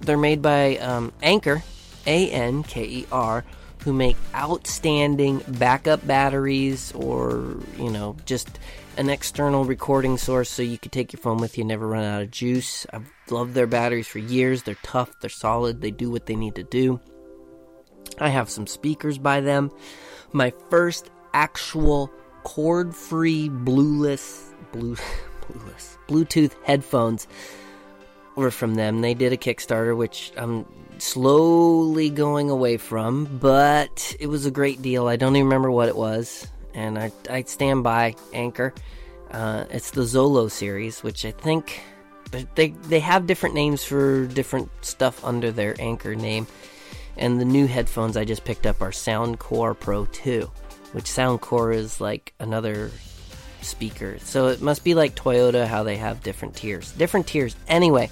They're 0.00 0.16
made 0.16 0.42
by 0.42 0.76
um, 0.78 1.12
Anker, 1.22 1.62
A 2.06 2.30
N 2.30 2.62
K 2.62 2.84
E 2.84 3.06
R, 3.10 3.44
who 3.84 3.92
make 3.92 4.16
outstanding 4.34 5.42
backup 5.48 6.06
batteries 6.06 6.92
or, 6.92 7.56
you 7.78 7.90
know, 7.90 8.16
just 8.26 8.58
an 8.96 9.08
external 9.08 9.64
recording 9.64 10.18
source 10.18 10.50
so 10.50 10.62
you 10.62 10.78
could 10.78 10.92
take 10.92 11.12
your 11.12 11.20
phone 11.20 11.38
with 11.38 11.56
you, 11.56 11.64
never 11.64 11.86
run 11.86 12.04
out 12.04 12.22
of 12.22 12.30
juice. 12.30 12.86
I've 12.92 13.10
loved 13.30 13.54
their 13.54 13.66
batteries 13.66 14.06
for 14.06 14.18
years. 14.18 14.62
They're 14.62 14.76
tough, 14.82 15.10
they're 15.20 15.30
solid, 15.30 15.80
they 15.80 15.90
do 15.90 16.10
what 16.10 16.26
they 16.26 16.36
need 16.36 16.54
to 16.56 16.62
do. 16.62 17.00
I 18.18 18.28
have 18.28 18.50
some 18.50 18.66
speakers 18.66 19.18
by 19.18 19.40
them. 19.40 19.70
My 20.32 20.52
first 20.70 21.10
actual 21.32 22.10
cord 22.44 22.94
free 22.94 23.48
blueless, 23.48 24.52
blue, 24.72 24.96
blueless, 25.48 25.98
Bluetooth 26.08 26.52
headphones 26.64 27.26
were 28.36 28.50
from 28.50 28.74
them. 28.74 29.00
They 29.00 29.14
did 29.14 29.32
a 29.32 29.36
Kickstarter, 29.36 29.96
which 29.96 30.32
I'm 30.36 30.66
slowly 30.98 32.10
going 32.10 32.50
away 32.50 32.76
from, 32.76 33.38
but 33.38 34.14
it 34.20 34.26
was 34.26 34.46
a 34.46 34.50
great 34.50 34.82
deal. 34.82 35.08
I 35.08 35.16
don't 35.16 35.36
even 35.36 35.46
remember 35.46 35.70
what 35.70 35.88
it 35.88 35.96
was, 35.96 36.46
and 36.74 36.98
I, 36.98 37.12
I 37.30 37.42
stand 37.42 37.82
by 37.84 38.14
Anker. 38.32 38.74
Uh, 39.30 39.64
it's 39.70 39.90
the 39.90 40.02
Zolo 40.02 40.50
series, 40.50 41.02
which 41.02 41.24
I 41.24 41.30
think 41.30 41.80
they 42.54 42.68
they 42.68 43.00
have 43.00 43.26
different 43.26 43.54
names 43.54 43.84
for 43.84 44.26
different 44.26 44.70
stuff 44.80 45.24
under 45.24 45.50
their 45.50 45.74
Anker 45.80 46.14
name. 46.14 46.46
And 47.16 47.40
the 47.40 47.44
new 47.44 47.66
headphones 47.66 48.16
I 48.16 48.24
just 48.24 48.44
picked 48.44 48.66
up 48.66 48.80
are 48.80 48.90
Soundcore 48.90 49.78
Pro 49.78 50.06
2, 50.06 50.50
which 50.92 51.04
Soundcore 51.04 51.74
is 51.74 52.00
like 52.00 52.32
another 52.38 52.90
speaker. 53.60 54.18
So 54.20 54.48
it 54.48 54.62
must 54.62 54.82
be 54.82 54.94
like 54.94 55.14
Toyota, 55.14 55.66
how 55.66 55.82
they 55.82 55.96
have 55.96 56.22
different 56.22 56.56
tiers. 56.56 56.90
Different 56.92 57.26
tiers. 57.26 57.54
Anyway, 57.68 58.10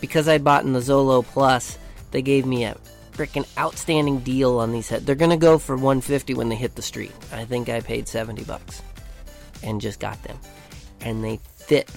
because 0.00 0.28
I 0.28 0.38
bought 0.38 0.64
in 0.64 0.74
the 0.74 0.80
Zolo 0.80 1.24
Plus, 1.24 1.78
they 2.10 2.20
gave 2.20 2.44
me 2.44 2.64
a 2.64 2.76
freaking 3.20 3.46
outstanding 3.58 4.20
deal 4.20 4.58
on 4.58 4.72
these 4.72 4.88
heads. 4.88 5.04
They're 5.04 5.14
gonna 5.14 5.36
go 5.36 5.58
for 5.58 5.76
150 5.76 6.32
when 6.32 6.48
they 6.48 6.56
hit 6.56 6.74
the 6.74 6.80
street. 6.80 7.12
I 7.32 7.44
think 7.44 7.68
I 7.68 7.80
paid 7.80 8.08
70 8.08 8.44
bucks 8.44 8.80
and 9.62 9.78
just 9.78 10.00
got 10.00 10.22
them, 10.22 10.38
and 11.02 11.22
they 11.22 11.38
fit 11.56 11.90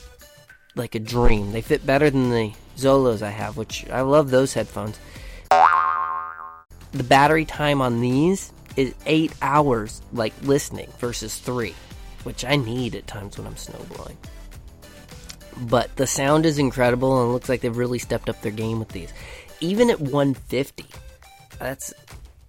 like 0.75 0.95
a 0.95 0.99
dream. 0.99 1.53
They 1.53 1.61
fit 1.61 1.85
better 1.85 2.09
than 2.09 2.29
the 2.29 2.51
Zolos 2.75 3.21
I 3.21 3.29
have, 3.29 3.55
which 3.55 3.89
I 3.89 4.01
love 4.01 4.31
those 4.31 4.53
headphones. 4.53 4.99
The 6.91 7.03
battery 7.03 7.45
time 7.45 7.81
on 7.81 8.01
these 8.01 8.51
is 8.75 8.93
eight 9.05 9.31
hours, 9.41 10.01
like 10.11 10.33
listening, 10.41 10.89
versus 10.99 11.37
three, 11.37 11.73
which 12.23 12.43
I 12.43 12.57
need 12.57 12.95
at 12.95 13.07
times 13.07 13.37
when 13.37 13.47
I'm 13.47 13.55
snowblowing. 13.55 14.17
But 15.69 15.95
the 15.95 16.07
sound 16.07 16.45
is 16.45 16.57
incredible, 16.57 17.21
and 17.21 17.29
it 17.29 17.33
looks 17.33 17.47
like 17.47 17.61
they've 17.61 17.77
really 17.77 17.99
stepped 17.99 18.27
up 18.27 18.41
their 18.41 18.51
game 18.51 18.79
with 18.79 18.89
these. 18.89 19.13
Even 19.61 19.89
at 19.89 20.01
150, 20.01 20.85
that's 21.59 21.93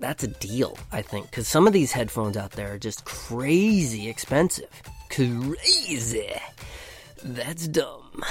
that's 0.01 0.25
a 0.25 0.29
deal, 0.29 0.77
I 0.93 1.03
think, 1.03 1.31
because 1.31 1.49
some 1.49 1.67
of 1.67 1.73
these 1.73 1.93
headphones 1.93 2.37
out 2.37 2.53
there 2.53 2.75
are 2.75 2.79
just 2.79 3.05
crazy 3.05 4.09
expensive. 4.09 4.69
Crazy. 5.09 6.33
That's 7.23 7.69
dumb. 7.69 8.23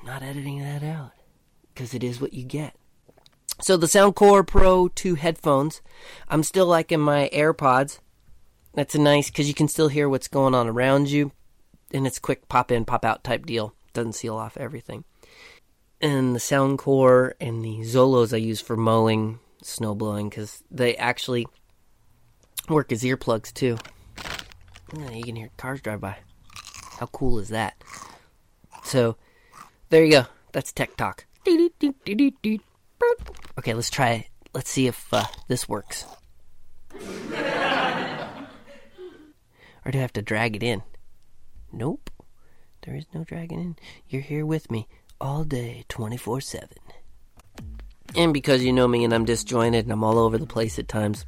I'm 0.00 0.06
not 0.06 0.22
editing 0.22 0.60
that 0.60 0.82
out 0.82 1.12
because 1.72 1.94
it 1.94 2.04
is 2.04 2.20
what 2.20 2.34
you 2.34 2.44
get. 2.44 2.74
So 3.60 3.76
the 3.76 3.86
Soundcore 3.86 4.46
Pro 4.46 4.88
2 4.88 5.14
headphones, 5.14 5.80
I'm 6.28 6.42
still 6.42 6.66
liking 6.66 7.00
my 7.00 7.30
AirPods. 7.32 8.00
That's 8.74 8.94
a 8.94 9.00
nice 9.00 9.30
because 9.30 9.48
you 9.48 9.54
can 9.54 9.68
still 9.68 9.88
hear 9.88 10.08
what's 10.08 10.28
going 10.28 10.54
on 10.54 10.68
around 10.68 11.08
you, 11.08 11.32
and 11.92 12.06
it's 12.06 12.18
quick 12.18 12.48
pop 12.48 12.70
in, 12.70 12.84
pop 12.84 13.04
out 13.04 13.24
type 13.24 13.46
deal. 13.46 13.74
Doesn't 13.94 14.12
seal 14.12 14.36
off 14.36 14.58
everything. 14.58 15.04
And 16.02 16.34
the 16.34 16.40
Soundcore 16.40 17.32
and 17.40 17.64
the 17.64 17.78
Zolos 17.78 18.34
I 18.34 18.36
use 18.36 18.60
for 18.60 18.76
mowing, 18.76 19.38
snow 19.66 19.94
blowing, 19.94 20.28
because 20.28 20.62
they 20.70 20.96
actually 20.96 21.46
work 22.68 22.92
as 22.92 23.02
earplugs 23.02 23.52
too. 23.52 23.78
You 24.94 25.24
can 25.24 25.36
hear 25.36 25.50
cars 25.56 25.80
drive 25.80 26.00
by. 26.00 26.16
How 26.98 27.06
cool 27.06 27.38
is 27.38 27.48
that? 27.48 27.74
So, 28.84 29.16
there 29.90 30.04
you 30.04 30.12
go. 30.12 30.26
That's 30.52 30.72
tech 30.72 30.96
talk. 30.96 31.26
Okay, 33.58 33.74
let's 33.74 33.90
try 33.90 34.10
it. 34.12 34.26
Let's 34.54 34.70
see 34.70 34.86
if 34.86 35.12
uh, 35.12 35.24
this 35.48 35.68
works. 35.68 36.04
or 36.94 36.98
do 39.90 39.98
I 39.98 40.02
have 40.02 40.12
to 40.14 40.22
drag 40.22 40.56
it 40.56 40.62
in? 40.62 40.82
Nope. 41.72 42.10
There 42.82 42.94
is 42.94 43.06
no 43.12 43.24
dragging 43.24 43.60
in. 43.60 43.76
You're 44.08 44.22
here 44.22 44.46
with 44.46 44.70
me 44.70 44.88
all 45.20 45.44
day, 45.44 45.84
24 45.88 46.40
7. 46.40 46.68
And 48.16 48.32
because 48.32 48.64
you 48.64 48.72
know 48.72 48.88
me 48.88 49.04
and 49.04 49.12
I'm 49.12 49.26
disjointed 49.26 49.84
and 49.84 49.92
I'm 49.92 50.02
all 50.02 50.18
over 50.18 50.38
the 50.38 50.46
place 50.46 50.78
at 50.78 50.88
times, 50.88 51.26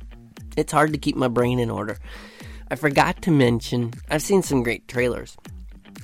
it's 0.56 0.72
hard 0.72 0.92
to 0.94 0.98
keep 0.98 1.16
my 1.16 1.28
brain 1.28 1.58
in 1.58 1.70
order. 1.70 1.98
I 2.70 2.76
forgot 2.76 3.22
to 3.22 3.30
mention, 3.30 3.92
I've 4.10 4.22
seen 4.22 4.42
some 4.42 4.62
great 4.62 4.88
trailers. 4.88 5.36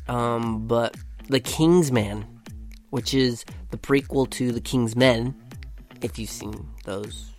Um, 0.08 0.66
but 0.66 0.96
The 1.28 1.40
King's 1.40 1.90
Man, 1.90 2.26
which 2.90 3.14
is 3.14 3.44
the 3.70 3.78
prequel 3.78 4.28
to 4.30 4.52
The 4.52 4.60
King's 4.60 4.94
Men, 4.94 5.34
if 6.02 6.18
you've 6.18 6.30
seen 6.30 6.68
those 6.84 7.30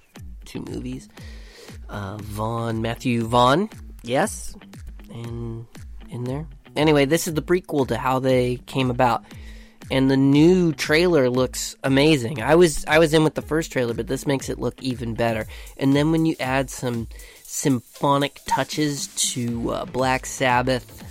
two 0.45 0.61
movies. 0.61 1.07
Uh, 1.87 2.17
Vaughn, 2.17 2.81
Matthew 2.81 3.25
Vaughn, 3.25 3.69
yes, 4.01 4.55
in 5.11 5.67
in 6.09 6.23
there. 6.23 6.47
Anyway, 6.75 7.05
this 7.05 7.27
is 7.27 7.35
the 7.35 7.41
prequel 7.41 7.87
to 7.87 7.97
how 7.97 8.19
they 8.19 8.57
came 8.65 8.89
about, 8.89 9.23
and 9.91 10.09
the 10.09 10.17
new 10.17 10.73
trailer 10.73 11.29
looks 11.29 11.75
amazing. 11.83 12.41
I 12.41 12.55
was 12.55 12.85
I 12.87 12.99
was 12.99 13.13
in 13.13 13.23
with 13.23 13.35
the 13.35 13.41
first 13.41 13.71
trailer, 13.71 13.93
but 13.93 14.07
this 14.07 14.25
makes 14.25 14.49
it 14.49 14.59
look 14.59 14.81
even 14.81 15.13
better. 15.13 15.47
And 15.77 15.95
then 15.95 16.11
when 16.11 16.25
you 16.25 16.35
add 16.39 16.69
some 16.69 17.07
symphonic 17.43 18.41
touches 18.45 19.07
to 19.31 19.71
uh, 19.71 19.85
Black 19.85 20.25
Sabbath, 20.25 21.03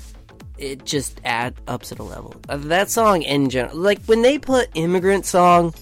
it 0.59 0.85
just 0.85 1.21
add 1.25 1.55
ups 1.69 1.93
it 1.93 1.99
a 1.99 2.03
level. 2.03 2.35
Uh, 2.49 2.57
that 2.57 2.91
song 2.91 3.23
in 3.23 3.51
general, 3.51 3.77
like 3.77 4.03
when 4.07 4.23
they 4.23 4.39
put 4.39 4.69
"Immigrant 4.75 5.25
Song" 5.25 5.73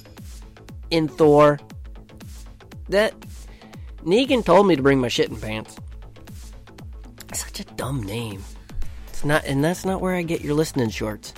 in 0.91 1.09
Thor, 1.09 1.59
that 2.89 3.15
Negan 4.05 4.45
told 4.45 4.67
me 4.67 4.77
to 4.77 4.83
bring 4.83 5.01
my 5.01 5.09
shit 5.09 5.31
in 5.31 5.37
pants. 5.37 5.77
Such 7.33 7.61
a 7.61 7.65
dumb 7.65 8.03
name. 8.03 8.43
It's 9.09 9.25
not, 9.25 9.45
and 9.47 9.65
that's 9.65 9.87
not 9.87 10.03
where 10.03 10.15
I 10.15 10.23
get 10.23 10.43
your 10.43 10.55
listening 10.55 10.91
shorts 10.91 11.33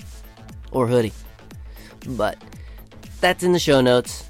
or 0.73 0.89
hoodie. 0.89 1.13
But 2.07 2.39
that's 3.21 3.43
in 3.43 3.53
the 3.53 3.59
show 3.59 3.81
notes. 3.81 4.29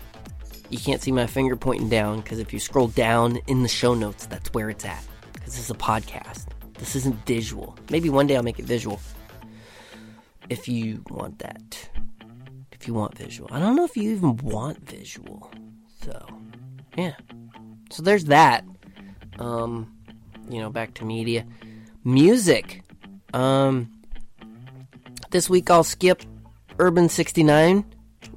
You 0.71 0.79
can't 0.79 1.03
see 1.03 1.13
my 1.13 1.27
finger 1.27 1.57
pointing 1.57 1.89
down 1.89 2.21
because 2.21 2.39
if 2.39 2.53
you 2.53 2.59
scroll 2.59 2.89
down 2.89 3.39
in 3.47 3.63
the 3.63 3.69
show 3.69 3.95
notes, 3.95 4.27
that's 4.27 4.53
where 4.53 4.71
it's 4.71 4.85
at. 4.85 5.05
Because 5.33 5.55
this 5.55 5.65
is 5.65 5.71
a 5.71 5.75
podcast. 5.75 6.47
This 6.79 6.97
isn't 6.97 7.27
visual. 7.27 7.77
Maybe 7.91 8.09
one 8.11 8.27
day 8.27 8.37
I'll 8.37 8.43
make 8.43 8.59
it 8.59 8.65
visual. 8.65 9.01
If 10.49 10.69
you 10.69 11.03
want 11.11 11.39
that. 11.41 11.89
If 12.73 12.89
you 12.89 12.95
want 12.95 13.17
visual. 13.17 13.49
I 13.53 13.59
don't 13.59 13.77
know 13.77 13.85
if 13.85 13.97
you 13.97 14.11
even 14.11 14.37
want 14.39 14.89
visual. 14.89 15.51
So, 16.03 16.27
yeah. 16.97 17.15
So 17.91 18.03
there's 18.03 18.27
that. 18.27 18.65
Um, 19.39 19.93
you 20.51 20.61
know, 20.61 20.71
back 20.71 20.95
to 20.95 21.05
media. 21.05 21.47
Music. 22.05 22.83
Um, 23.33 23.91
this 25.31 25.49
week 25.49 25.71
I'll 25.71 25.85
skip 25.85 26.23
Urban 26.79 27.09
69. 27.09 27.85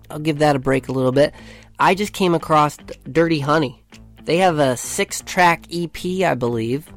I'll 0.09 0.19
give 0.19 0.39
that 0.39 0.55
a 0.55 0.59
break 0.59 0.87
a 0.87 0.91
little 0.91 1.11
bit. 1.11 1.33
I 1.79 1.95
just 1.95 2.13
came 2.13 2.33
across 2.33 2.77
Dirty 3.11 3.39
Honey. 3.39 3.83
They 4.23 4.37
have 4.37 4.59
a 4.59 4.75
six 4.75 5.21
track 5.21 5.65
EP, 5.71 6.23
I 6.23 6.33
believe. 6.33 6.91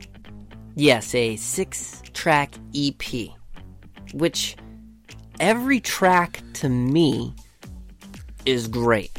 Yes, 0.75 1.15
a 1.15 1.37
six 1.37 2.03
track 2.13 2.55
EP. 2.75 3.03
Which 4.13 4.57
every 5.39 5.81
track 5.81 6.43
to 6.55 6.69
me 6.69 7.35
is 8.47 8.69
great. 8.69 9.13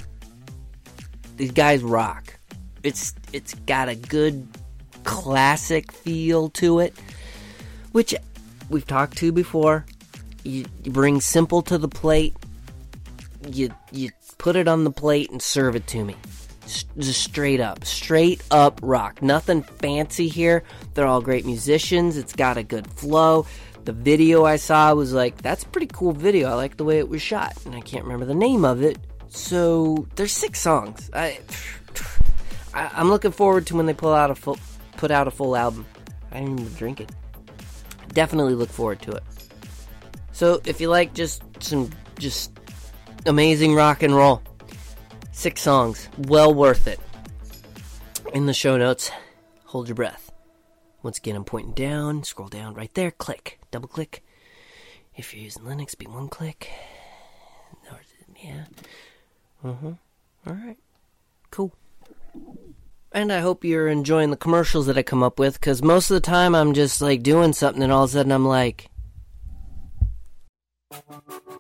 These 1.38 1.52
guys 1.52 1.84
rock. 1.84 2.38
It's 2.84 3.14
it's 3.32 3.54
got 3.54 3.88
a 3.90 3.96
good 3.96 4.48
classic 5.04 5.92
feel 5.92 6.50
to 6.50 6.80
it, 6.80 6.94
which 7.92 8.14
we've 8.70 8.86
talked 8.86 9.18
to 9.18 9.32
before. 9.32 9.86
You, 10.44 10.66
bring 10.86 11.22
simple 11.22 11.62
to 11.64 11.78
the 11.78 11.88
plate. 11.88 12.36
You 13.50 13.74
you 13.92 14.12
put 14.38 14.56
it 14.56 14.68
on 14.68 14.84
the 14.84 14.92
plate 14.92 15.30
and 15.32 15.42
serve 15.42 15.76
it 15.76 15.88
to 15.88 16.04
me. 16.04 16.16
Just 16.98 17.22
straight 17.22 17.60
up, 17.60 17.86
straight 17.86 18.42
up 18.52 18.80
rock. 18.82 19.22
Nothing 19.22 19.64
fancy 19.64 20.28
here. 20.28 20.64
They're 20.94 21.06
all 21.06 21.22
great 21.22 21.46
musicians. 21.46 22.18
It's 22.18 22.34
got 22.34 22.58
a 22.58 22.64
good 22.64 22.88
flow. 22.88 23.46
The 23.84 23.94
video 23.94 24.46
I 24.46 24.58
saw 24.58 24.94
was 24.94 25.12
like, 25.12 25.42
that's 25.42 25.64
a 25.64 25.68
pretty 25.68 25.88
cool 25.88 26.14
video. 26.14 26.50
I 26.50 26.54
like 26.54 26.78
the 26.78 26.84
way 26.84 27.00
it 27.00 27.10
was 27.10 27.22
shot, 27.22 27.58
and 27.66 27.76
I 27.76 27.82
can't 27.82 28.04
remember 28.04 28.26
the 28.26 28.36
name 28.36 28.64
of 28.64 28.84
it. 28.84 29.00
So 29.30 30.08
there's 30.16 30.32
six 30.32 30.62
songs. 30.62 31.10
I, 31.14 31.40
I 32.74 33.02
am 33.02 33.10
looking 33.10 33.32
forward 33.32 33.68
to 33.68 33.76
when 33.76 33.88
they 33.88 33.94
pull 33.94 34.14
out 34.14 34.30
a 34.30 34.36
full, 34.36 34.60
put 34.98 35.10
out 35.10 35.28
a 35.28 35.32
full 35.32 35.56
album. 35.56 35.86
I 36.32 36.40
didn't 36.40 36.60
even 36.60 36.74
drink 36.76 37.02
it. 37.02 37.12
Definitely 38.14 38.54
look 38.54 38.70
forward 38.70 39.02
to 39.04 39.12
it. 39.12 39.24
So 40.42 40.60
if 40.66 40.82
you 40.82 40.90
like 40.90 41.14
just 41.14 41.44
some 41.62 41.92
just 42.18 42.52
amazing 43.28 43.76
rock 43.76 44.02
and 44.02 44.16
roll, 44.16 44.42
six 45.32 45.62
songs, 45.62 46.10
well 46.18 46.52
worth 46.52 46.88
it. 46.88 47.00
In 48.34 48.48
the 48.48 48.54
show 48.56 48.76
notes, 48.76 49.12
hold 49.66 49.88
your 49.88 49.94
breath. 49.94 50.32
Once 51.04 51.20
again, 51.20 51.36
I'm 51.36 51.44
pointing 51.44 51.74
down, 51.74 52.24
scroll 52.24 52.48
down 52.48 52.74
right 52.74 52.92
there, 52.96 53.12
click, 53.12 53.60
double 53.70 53.88
click. 53.88 54.24
If 55.16 55.32
you're 55.32 55.44
using 55.44 55.62
Linux, 55.62 55.96
be 55.96 56.08
one 56.08 56.28
click. 56.28 56.72
Yeah. 58.44 58.64
Uh 59.64 59.74
huh. 59.74 59.94
All 60.48 60.54
right. 60.56 60.80
Cool. 61.52 61.72
And 63.12 63.32
I 63.32 63.42
hope 63.42 63.64
you're 63.64 63.90
enjoying 63.90 64.32
the 64.32 64.38
commercials 64.38 64.88
that 64.88 64.98
I 64.98 65.04
come 65.04 65.22
up 65.22 65.38
with, 65.38 65.60
because 65.60 65.84
most 65.84 66.10
of 66.10 66.16
the 66.16 66.20
time 66.20 66.56
I'm 66.56 66.74
just 66.74 67.00
like 67.00 67.22
doing 67.22 67.54
something 67.54 67.84
and 67.84 67.92
all 67.92 68.06
of 68.06 68.10
a 68.10 68.14
sudden 68.14 68.32
I'm 68.32 68.48
like. 68.48 68.88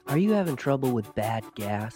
Are 0.07 0.17
you 0.17 0.33
having 0.33 0.55
trouble 0.55 0.91
with 0.91 1.13
bad 1.15 1.43
gas? 1.55 1.95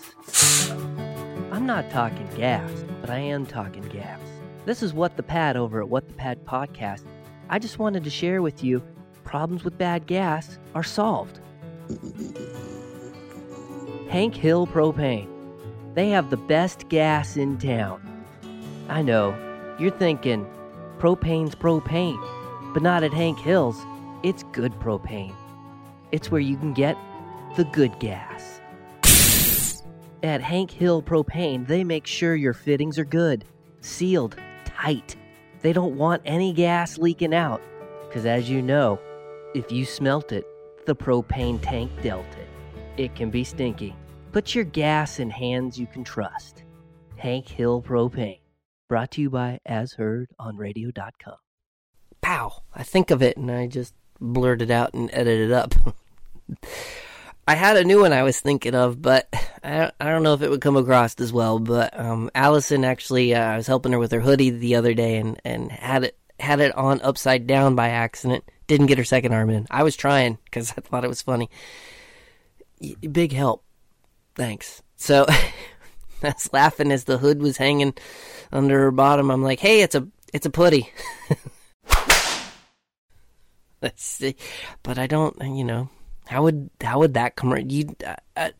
I'm 1.51 1.65
not 1.65 1.89
talking 1.89 2.27
gas, 2.37 2.85
but 3.01 3.09
I 3.09 3.17
am 3.17 3.45
talking 3.45 3.83
gas. 3.83 4.19
This 4.65 4.81
is 4.81 4.93
What 4.93 5.17
the 5.17 5.23
Pat 5.23 5.57
over 5.57 5.81
at 5.81 5.89
What 5.89 6.07
the 6.07 6.13
Pat 6.13 6.45
Podcast. 6.45 7.03
I 7.49 7.59
just 7.59 7.77
wanted 7.77 8.03
to 8.05 8.09
share 8.09 8.41
with 8.41 8.63
you 8.63 8.81
problems 9.23 9.63
with 9.63 9.77
bad 9.77 10.07
gas 10.07 10.59
are 10.75 10.83
solved. 10.83 11.39
Hank 14.09 14.35
Hill 14.35 14.65
Propane. 14.67 15.27
They 15.93 16.09
have 16.09 16.29
the 16.29 16.37
best 16.37 16.87
gas 16.89 17.35
in 17.35 17.57
town. 17.57 18.01
I 18.87 19.01
know, 19.01 19.35
you're 19.77 19.91
thinking, 19.91 20.47
propane's 20.99 21.55
propane, 21.55 22.73
but 22.73 22.81
not 22.83 23.03
at 23.03 23.13
Hank 23.13 23.39
Hill's. 23.39 23.81
It's 24.23 24.43
good 24.53 24.73
propane. 24.73 25.35
It's 26.11 26.31
where 26.31 26.41
you 26.41 26.55
can 26.55 26.73
get 26.73 26.95
the 27.55 27.65
good 27.65 27.97
gas. 27.99 28.61
At 30.23 30.41
Hank 30.41 30.71
Hill 30.71 31.01
Propane, 31.01 31.67
they 31.67 31.83
make 31.83 32.07
sure 32.07 32.35
your 32.35 32.53
fittings 32.53 32.97
are 32.97 33.05
good, 33.05 33.45
sealed, 33.81 34.37
tight. 34.65 35.15
They 35.61 35.71
don't 35.71 35.95
want 35.97 36.21
any 36.25 36.51
gas 36.51 36.97
leaking 36.97 37.33
out, 37.33 37.61
because 38.07 38.25
as 38.25 38.49
you 38.49 38.61
know, 38.61 38.99
if 39.53 39.71
you 39.71 39.85
smelt 39.85 40.31
it, 40.31 40.45
the 40.85 40.95
propane 40.95 41.59
tank 41.61 41.91
dealt 42.01 42.25
it. 42.37 42.47
it 43.01 43.15
can 43.15 43.29
be 43.29 43.43
stinky. 43.43 43.95
Put 44.31 44.53
your 44.53 44.65
gas 44.65 45.19
in 45.19 45.29
hands 45.29 45.79
you 45.79 45.87
can 45.87 46.03
trust. 46.03 46.63
Hank 47.17 47.47
Hill 47.47 47.81
Propane. 47.81 48.39
Brought 48.89 49.11
to 49.11 49.21
you 49.21 49.29
by 49.29 49.59
As 49.65 49.93
Heard 49.93 50.29
on 50.37 50.57
Radio.com. 50.57 51.37
Pow! 52.21 52.63
I 52.73 52.83
think 52.83 53.11
of 53.11 53.21
it 53.21 53.37
and 53.37 53.49
I 53.49 53.67
just 53.67 53.93
blurt 54.19 54.61
it 54.61 54.69
out 54.69 54.93
and 54.93 55.09
edit 55.13 55.39
it 55.39 55.51
up. 55.51 55.73
I 57.47 57.55
had 57.55 57.77
a 57.77 57.83
new 57.83 58.01
one 58.01 58.11
I 58.11 58.23
was 58.23 58.39
thinking 58.39 58.73
of, 58.73 59.01
but 59.01 59.27
I, 59.63 59.91
I 59.99 60.09
don't 60.09 60.23
know 60.23 60.33
if 60.33 60.41
it 60.41 60.49
would 60.49 60.61
come 60.61 60.77
across 60.77 61.15
as 61.19 61.31
well. 61.31 61.59
But 61.59 61.97
um, 61.99 62.29
Allison 62.33 62.83
actually, 62.83 63.35
uh, 63.35 63.41
I 63.41 63.57
was 63.57 63.67
helping 63.67 63.91
her 63.91 63.99
with 63.99 64.11
her 64.11 64.21
hoodie 64.21 64.49
the 64.49 64.75
other 64.75 64.93
day 64.93 65.17
and, 65.17 65.39
and 65.43 65.71
had 65.71 66.03
it 66.03 66.17
had 66.39 66.59
it 66.59 66.75
on 66.75 67.01
upside 67.01 67.47
down 67.47 67.75
by 67.75 67.89
accident. 67.89 68.43
Didn't 68.67 68.87
get 68.87 68.97
her 68.97 69.03
second 69.03 69.33
arm 69.33 69.49
in. 69.49 69.67
I 69.69 69.83
was 69.83 69.95
trying 69.95 70.37
because 70.45 70.71
I 70.77 70.81
thought 70.81 71.05
it 71.05 71.09
was 71.09 71.21
funny. 71.21 71.49
Y- 72.81 72.95
big 73.11 73.31
help. 73.31 73.63
Thanks. 74.35 74.81
So 74.97 75.25
was 76.21 76.49
laughing 76.51 76.91
as 76.91 77.03
the 77.05 77.17
hood 77.19 77.41
was 77.41 77.57
hanging 77.57 77.93
under 78.51 78.79
her 78.79 78.91
bottom. 78.91 79.29
I'm 79.31 79.43
like, 79.43 79.59
hey, 79.59 79.81
it's 79.81 79.95
a 79.95 80.07
it's 80.33 80.45
a 80.45 80.49
putty. 80.49 80.91
Let's 83.81 84.03
see. 84.03 84.35
But 84.81 84.97
I 84.97 85.05
don't, 85.05 85.37
you 85.41 85.63
know, 85.63 85.89
how 86.27 86.43
would 86.43 86.69
how 86.81 86.99
would 86.99 87.13
that 87.13 87.35
come? 87.35 87.55
You, 87.69 87.95
I, 88.05 88.17
I, 88.35 88.51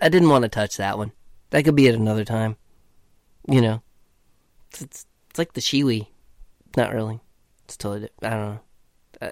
I 0.00 0.08
didn't 0.08 0.30
want 0.30 0.42
to 0.42 0.48
touch 0.48 0.76
that 0.76 0.98
one. 0.98 1.12
That 1.50 1.64
could 1.64 1.76
be 1.76 1.88
at 1.88 1.94
another 1.94 2.24
time. 2.24 2.56
You 3.48 3.60
know, 3.60 3.82
it's 4.70 4.82
it's, 4.82 5.06
it's 5.28 5.38
like 5.38 5.52
the 5.52 5.60
Shewee. 5.60 6.08
Not 6.76 6.94
really. 6.94 7.20
It's 7.64 7.76
totally. 7.76 8.10
I 8.22 8.30
don't 8.30 8.40
know. 8.40 8.60
Uh, 9.20 9.30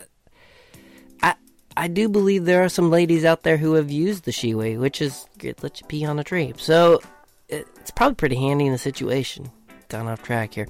I 1.23 1.35
I 1.77 1.89
do 1.89 2.09
believe 2.09 2.45
there 2.45 2.65
are 2.65 2.69
some 2.69 2.91
ladies 2.91 3.25
out 3.25 3.43
there 3.43 3.57
who 3.57 3.75
have 3.75 3.91
used 3.91 4.25
the 4.25 4.33
Shewee, 4.33 4.79
which 4.79 5.01
is 5.01 5.27
it 5.43 5.63
lets 5.63 5.81
you 5.81 5.87
pee 5.87 6.05
on 6.05 6.19
a 6.19 6.25
tree. 6.25 6.53
So 6.57 7.01
it's 7.49 7.91
probably 7.93 8.17
pretty 8.17 8.37
handy 8.37 8.67
in 8.67 8.73
the 8.73 8.79
situation. 8.79 9.51
Gone 9.89 10.07
off 10.07 10.23
track 10.23 10.55
here. 10.55 10.69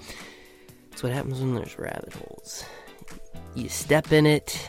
That's 0.91 1.03
what 1.03 1.13
happens 1.13 1.41
when 1.41 1.55
there's 1.55 1.79
rabbit 1.79 2.13
holes. 2.13 2.65
You 3.55 3.69
step 3.69 4.13
in 4.13 4.27
it, 4.27 4.69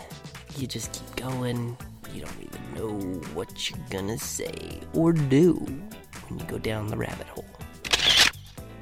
you 0.58 0.66
just 0.66 0.92
keep 0.94 1.16
going, 1.16 1.78
you 2.14 2.22
don't 2.22 2.42
even 2.42 2.74
know 2.76 2.94
what 3.34 3.70
you're 3.70 3.80
gonna 3.90 4.18
say 4.18 4.80
or 4.94 5.14
do 5.14 5.54
when 6.28 6.40
you 6.40 6.46
go 6.46 6.58
down 6.58 6.88
the 6.88 6.98
rabbit 6.98 7.28
hole. 7.28 7.46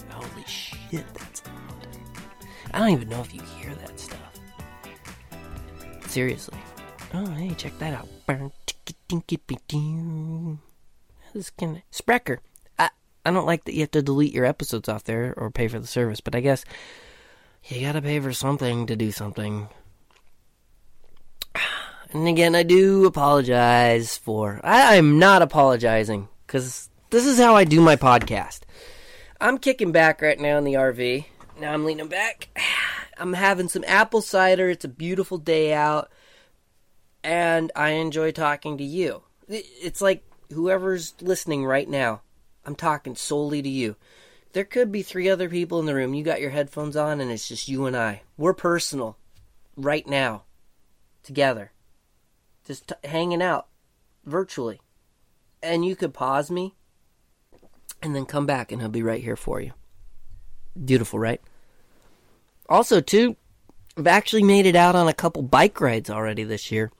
Holy 0.09 0.43
shit, 0.45 1.05
that's 1.13 1.45
loud. 1.45 1.87
I 2.73 2.79
don't 2.79 2.89
even 2.89 3.09
know 3.09 3.21
if 3.21 3.33
you 3.33 3.41
hear 3.41 3.73
that 3.75 3.99
stuff. 3.99 4.19
Seriously. 6.07 6.57
Oh, 7.13 7.25
hey, 7.31 7.53
check 7.55 7.77
that 7.79 7.93
out. 7.93 8.07
This 11.33 11.49
can 11.51 11.83
Spreaker. 11.91 12.39
I 12.77 12.89
I 13.25 13.31
don't 13.31 13.45
like 13.45 13.65
that 13.65 13.73
you 13.73 13.81
have 13.81 13.91
to 13.91 14.01
delete 14.01 14.33
your 14.33 14.45
episodes 14.45 14.89
off 14.89 15.03
there 15.03 15.33
or 15.37 15.51
pay 15.51 15.67
for 15.67 15.79
the 15.79 15.87
service, 15.87 16.19
but 16.19 16.35
I 16.35 16.41
guess 16.41 16.65
you 17.65 17.81
gotta 17.81 18.01
pay 18.01 18.19
for 18.19 18.33
something 18.33 18.87
to 18.87 18.95
do 18.95 19.11
something. 19.11 19.69
And 22.17 22.27
again, 22.27 22.55
I 22.55 22.63
do 22.63 23.05
apologize 23.05 24.17
for. 24.17 24.59
I, 24.63 24.95
am 24.95 25.19
not 25.19 25.43
apologizing 25.43 26.27
because 26.47 26.89
this 27.11 27.27
is 27.27 27.37
how 27.37 27.55
I 27.55 27.63
do 27.63 27.79
my 27.79 27.95
podcast. 27.95 28.61
I'm 29.39 29.59
kicking 29.59 29.91
back 29.91 30.23
right 30.23 30.39
now 30.39 30.57
in 30.57 30.63
the 30.63 30.73
RV. 30.73 31.25
Now 31.59 31.73
I'm 31.73 31.85
leaning 31.85 32.07
back. 32.07 32.49
I'm 33.19 33.33
having 33.33 33.69
some 33.69 33.83
apple 33.85 34.23
cider. 34.23 34.67
It's 34.67 34.83
a 34.83 34.87
beautiful 34.87 35.37
day 35.37 35.75
out. 35.75 36.09
And 37.23 37.71
I 37.75 37.89
enjoy 37.91 38.31
talking 38.31 38.79
to 38.79 38.83
you. 38.83 39.21
It's 39.47 40.01
like 40.01 40.25
whoever's 40.51 41.13
listening 41.21 41.65
right 41.65 41.87
now, 41.87 42.21
I'm 42.65 42.75
talking 42.75 43.15
solely 43.15 43.61
to 43.61 43.69
you. 43.69 43.95
There 44.53 44.65
could 44.65 44.91
be 44.91 45.03
three 45.03 45.29
other 45.29 45.49
people 45.49 45.79
in 45.79 45.85
the 45.85 45.93
room. 45.93 46.15
You 46.15 46.23
got 46.23 46.41
your 46.41 46.49
headphones 46.49 46.97
on, 46.97 47.21
and 47.21 47.29
it's 47.29 47.47
just 47.47 47.67
you 47.67 47.85
and 47.85 47.95
I. 47.95 48.23
We're 48.37 48.53
personal 48.53 49.17
right 49.75 50.07
now, 50.07 50.45
together 51.21 51.73
just 52.67 52.89
t- 52.89 52.95
hanging 53.07 53.41
out 53.41 53.67
virtually. 54.25 54.81
And 55.63 55.83
you 55.83 55.95
could 55.95 56.13
pause 56.13 56.51
me 56.51 56.75
and 58.03 58.15
then 58.15 58.25
come 58.25 58.45
back, 58.45 58.71
and 58.71 58.81
he'll 58.81 58.89
be 58.89 59.01
right 59.01 59.23
here 59.23 59.35
for 59.35 59.59
you. 59.59 59.71
Beautiful, 60.83 61.17
right? 61.17 61.41
Also, 62.69 63.01
too, 63.01 63.35
I've 63.97 64.07
actually 64.07 64.43
made 64.43 64.67
it 64.67 64.75
out 64.75 64.95
on 64.95 65.07
a 65.07 65.13
couple 65.13 65.41
bike 65.41 65.81
rides 65.81 66.09
already 66.09 66.43
this 66.43 66.71
year 66.71 66.91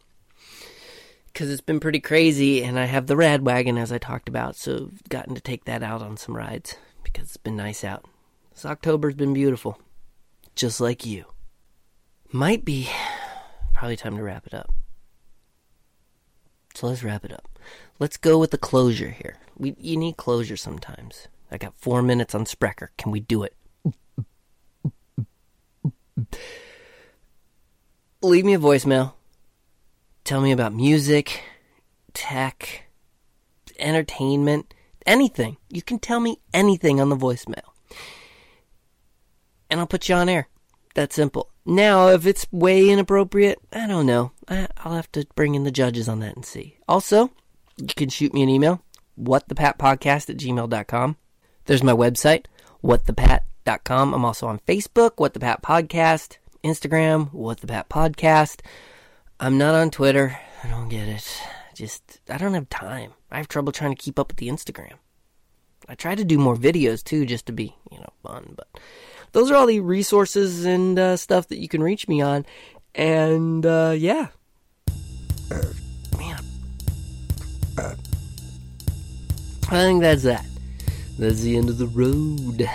because 1.28 1.52
it's 1.52 1.62
been 1.62 1.80
pretty 1.80 2.00
crazy, 2.00 2.64
and 2.64 2.80
I 2.80 2.86
have 2.86 3.06
the 3.06 3.14
RadWagon 3.14 3.80
as 3.80 3.92
I 3.92 4.00
talked 4.00 4.28
about, 4.28 4.56
so 4.56 4.90
I've 4.92 5.10
gotten 5.10 5.36
to 5.36 5.42
take 5.42 5.66
that 5.66 5.84
out 5.84 6.02
on 6.02 6.18
some 6.18 6.36
rides 6.36 6.76
because 7.04 7.26
it's 7.26 7.38
been 7.38 7.56
nice 7.56 7.84
out. 7.84 8.06
This 8.52 8.66
October's 8.66 9.14
been 9.14 9.36
beautiful, 9.36 9.80
just 10.56 10.82
like 10.82 11.06
you. 11.06 11.26
Might 12.32 12.66
be 12.66 12.90
probably 13.72 13.98
time 13.98 14.18
to 14.18 14.24
wrap 14.24 14.48
it 14.48 14.56
up. 14.56 14.74
So 16.78 16.86
let's 16.86 17.04
wrap 17.04 17.26
it 17.26 17.34
up. 17.34 17.50
Let's 17.98 18.18
go 18.18 18.38
with 18.38 18.52
the 18.52 18.58
closure 18.60 19.10
here. 19.10 19.38
We 19.58 19.76
you 19.80 19.98
need 19.98 20.16
closure 20.16 20.56
sometimes. 20.56 21.28
I 21.50 21.58
got 21.58 21.74
four 21.76 22.04
minutes 22.04 22.36
on 22.36 22.46
Spreaker. 22.46 22.90
Can 23.00 23.12
we 23.12 23.20
do 23.20 23.42
it? 23.42 23.56
Leave 28.22 28.46
me 28.46 28.54
a 28.54 28.60
voicemail. 28.60 29.14
Tell 30.24 30.40
me 30.40 30.52
about 30.52 30.72
music, 30.72 31.42
tech, 32.14 32.84
entertainment, 33.80 34.76
anything. 35.04 35.58
You 35.72 35.82
can 35.82 35.98
tell 35.98 36.20
me 36.20 36.38
anything 36.54 37.02
on 37.02 37.10
the 37.10 37.18
voicemail. 37.18 37.74
And 39.72 39.80
I'll 39.80 39.88
put 39.88 40.08
you 40.08 40.14
on 40.14 40.30
air. 40.30 40.48
That 40.94 41.12
simple. 41.12 41.50
Now, 41.70 42.08
if 42.08 42.26
it's 42.26 42.48
way 42.50 42.90
inappropriate, 42.90 43.60
I 43.74 43.88
don't 43.88 44.06
know. 44.06 44.32
I, 44.48 44.70
will 44.86 44.94
have 44.94 45.12
to 45.12 45.28
bring 45.36 45.54
in 45.54 45.66
the 45.66 45.72
judges 45.72 46.08
on 46.08 46.22
that 46.22 46.38
and 46.38 46.46
see. 46.46 46.78
Also, 46.88 47.30
you 47.76 47.94
can 47.94 48.08
shoot 48.08 48.34
me 48.34 48.42
an 48.42 48.48
email, 48.48 48.82
whatthepatpodcast 49.22 50.30
at 50.30 50.38
gmail.com. 50.38 51.18
There's 51.66 51.84
my 51.84 51.92
website, 51.92 52.46
whatthepat.com. 52.82 54.14
I'm 54.14 54.24
also 54.24 54.48
on 54.48 54.60
Facebook, 54.60 55.12
What 55.18 55.34
the 55.34 55.42
Pat 55.42 55.62
Podcast, 55.62 56.38
Instagram, 56.64 57.34
What 57.34 57.60
the 57.60 57.68
Pat 57.68 57.90
Podcast. 57.90 58.62
I'm 59.38 59.58
not 59.58 59.76
on 59.76 59.92
Twitter. 59.92 60.40
I 60.64 60.70
don't 60.70 60.88
get 60.88 61.10
it. 61.10 61.42
Just, 61.76 62.22
I 62.30 62.38
don't 62.38 62.54
have 62.54 62.70
time. 62.70 63.12
I 63.30 63.36
have 63.36 63.50
trouble 63.50 63.74
trying 63.74 63.94
to 63.94 64.02
keep 64.02 64.18
up 64.18 64.30
with 64.30 64.38
the 64.38 64.48
Instagram. 64.48 64.94
I 65.90 65.96
try 65.96 66.16
to 66.16 66.24
do 66.24 66.38
more 66.38 66.56
videos 66.56 67.04
too, 67.04 67.26
just 67.26 67.46
to 67.48 67.52
be, 67.52 67.76
you 67.92 67.98
know, 67.98 68.14
fun, 68.24 68.54
but 68.56 68.80
those 69.32 69.52
are 69.52 69.56
all 69.56 69.68
the 69.68 69.80
resources 69.80 70.66
and 70.66 70.98
uh, 70.98 71.18
stuff 71.18 71.48
that 71.50 71.58
you 71.60 71.68
can 71.68 71.84
reach 71.84 72.08
me 72.08 72.22
on. 72.22 72.46
And 72.96 73.66
uh, 73.66 73.94
yeah, 73.96 74.28
man, 76.18 76.44
I 77.78 77.96
think 79.70 80.02
that's 80.02 80.24
that. 80.24 80.46
That's 81.20 81.42
the 81.42 81.58
end 81.58 81.70
of 81.70 81.78
the 81.78 81.88
road. 81.88 82.68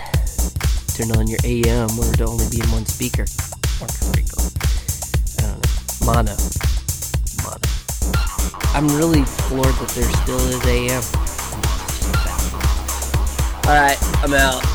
Turn 0.95 1.15
on 1.17 1.27
your 1.27 1.39
AM 1.43 1.89
or 1.97 2.13
to 2.13 2.25
only 2.25 2.47
be 2.49 2.59
in 2.61 2.69
one 2.71 2.85
speaker. 2.85 3.23
Or. 3.81 3.87
I 3.87 4.21
don't 5.37 5.57
know. 5.57 5.61
Mono. 6.05 6.35
Mono. 7.43 7.67
I'm 8.75 8.87
really 8.95 9.23
floored 9.23 9.73
that 9.75 9.89
there 9.95 10.11
still 10.23 10.39
is 10.39 10.65
AM. 10.65 11.03
Alright, 13.65 13.97
I'm 14.23 14.33
out. 14.33 14.72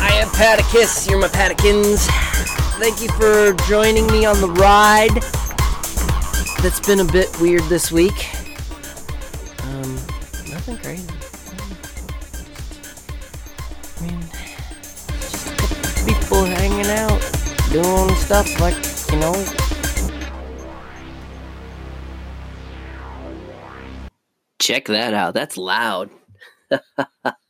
I 0.00 0.12
am 0.14 0.28
Paticus, 0.28 1.08
you're 1.08 1.18
my 1.18 1.28
Patikins. 1.28 2.06
Thank 2.78 3.00
you 3.02 3.08
for 3.10 3.52
joining 3.68 4.06
me 4.06 4.24
on 4.24 4.40
the 4.40 4.48
ride. 4.48 5.14
That's 6.62 6.80
been 6.80 7.00
a 7.00 7.04
bit 7.04 7.28
weird 7.40 7.62
this 7.64 7.90
week. 7.90 8.28
Um, 9.64 9.94
nothing 10.48 10.76
crazy. 10.78 11.08
I 13.96 14.02
mean, 14.02 14.20
just 15.20 16.06
people 16.06 16.44
hanging 16.44 16.86
out, 16.86 17.20
doing 17.72 18.14
stuff 18.16 18.60
like, 18.60 18.76
you 19.12 19.18
know. 19.18 19.34
Check 24.60 24.86
that 24.86 25.14
out. 25.14 25.34
That's 25.34 25.56
loud. 25.56 26.10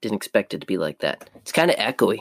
Didn't 0.00 0.16
expect 0.16 0.54
it 0.54 0.60
to 0.60 0.66
be 0.66 0.78
like 0.78 1.00
that. 1.00 1.28
It's 1.36 1.52
kind 1.52 1.70
of 1.70 1.76
echoey. 1.76 2.18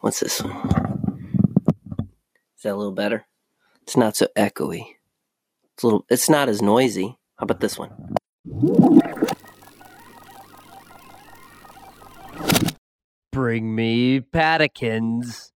What's 0.00 0.20
this? 0.20 0.40
Is 0.40 0.46
that 2.62 2.72
a 2.72 2.76
little 2.76 2.92
better? 2.92 3.26
It's 3.82 3.96
not 3.96 4.16
so 4.16 4.28
echoey. 4.36 4.96
It's 5.74 5.82
a 5.82 5.86
little. 5.86 6.06
It's 6.08 6.30
not 6.30 6.48
as 6.48 6.62
noisy. 6.62 7.18
How 7.36 7.44
about 7.44 7.60
this 7.60 7.78
one? 7.78 8.14
Bring 13.30 13.74
me 13.74 14.20
Patikins. 14.20 15.50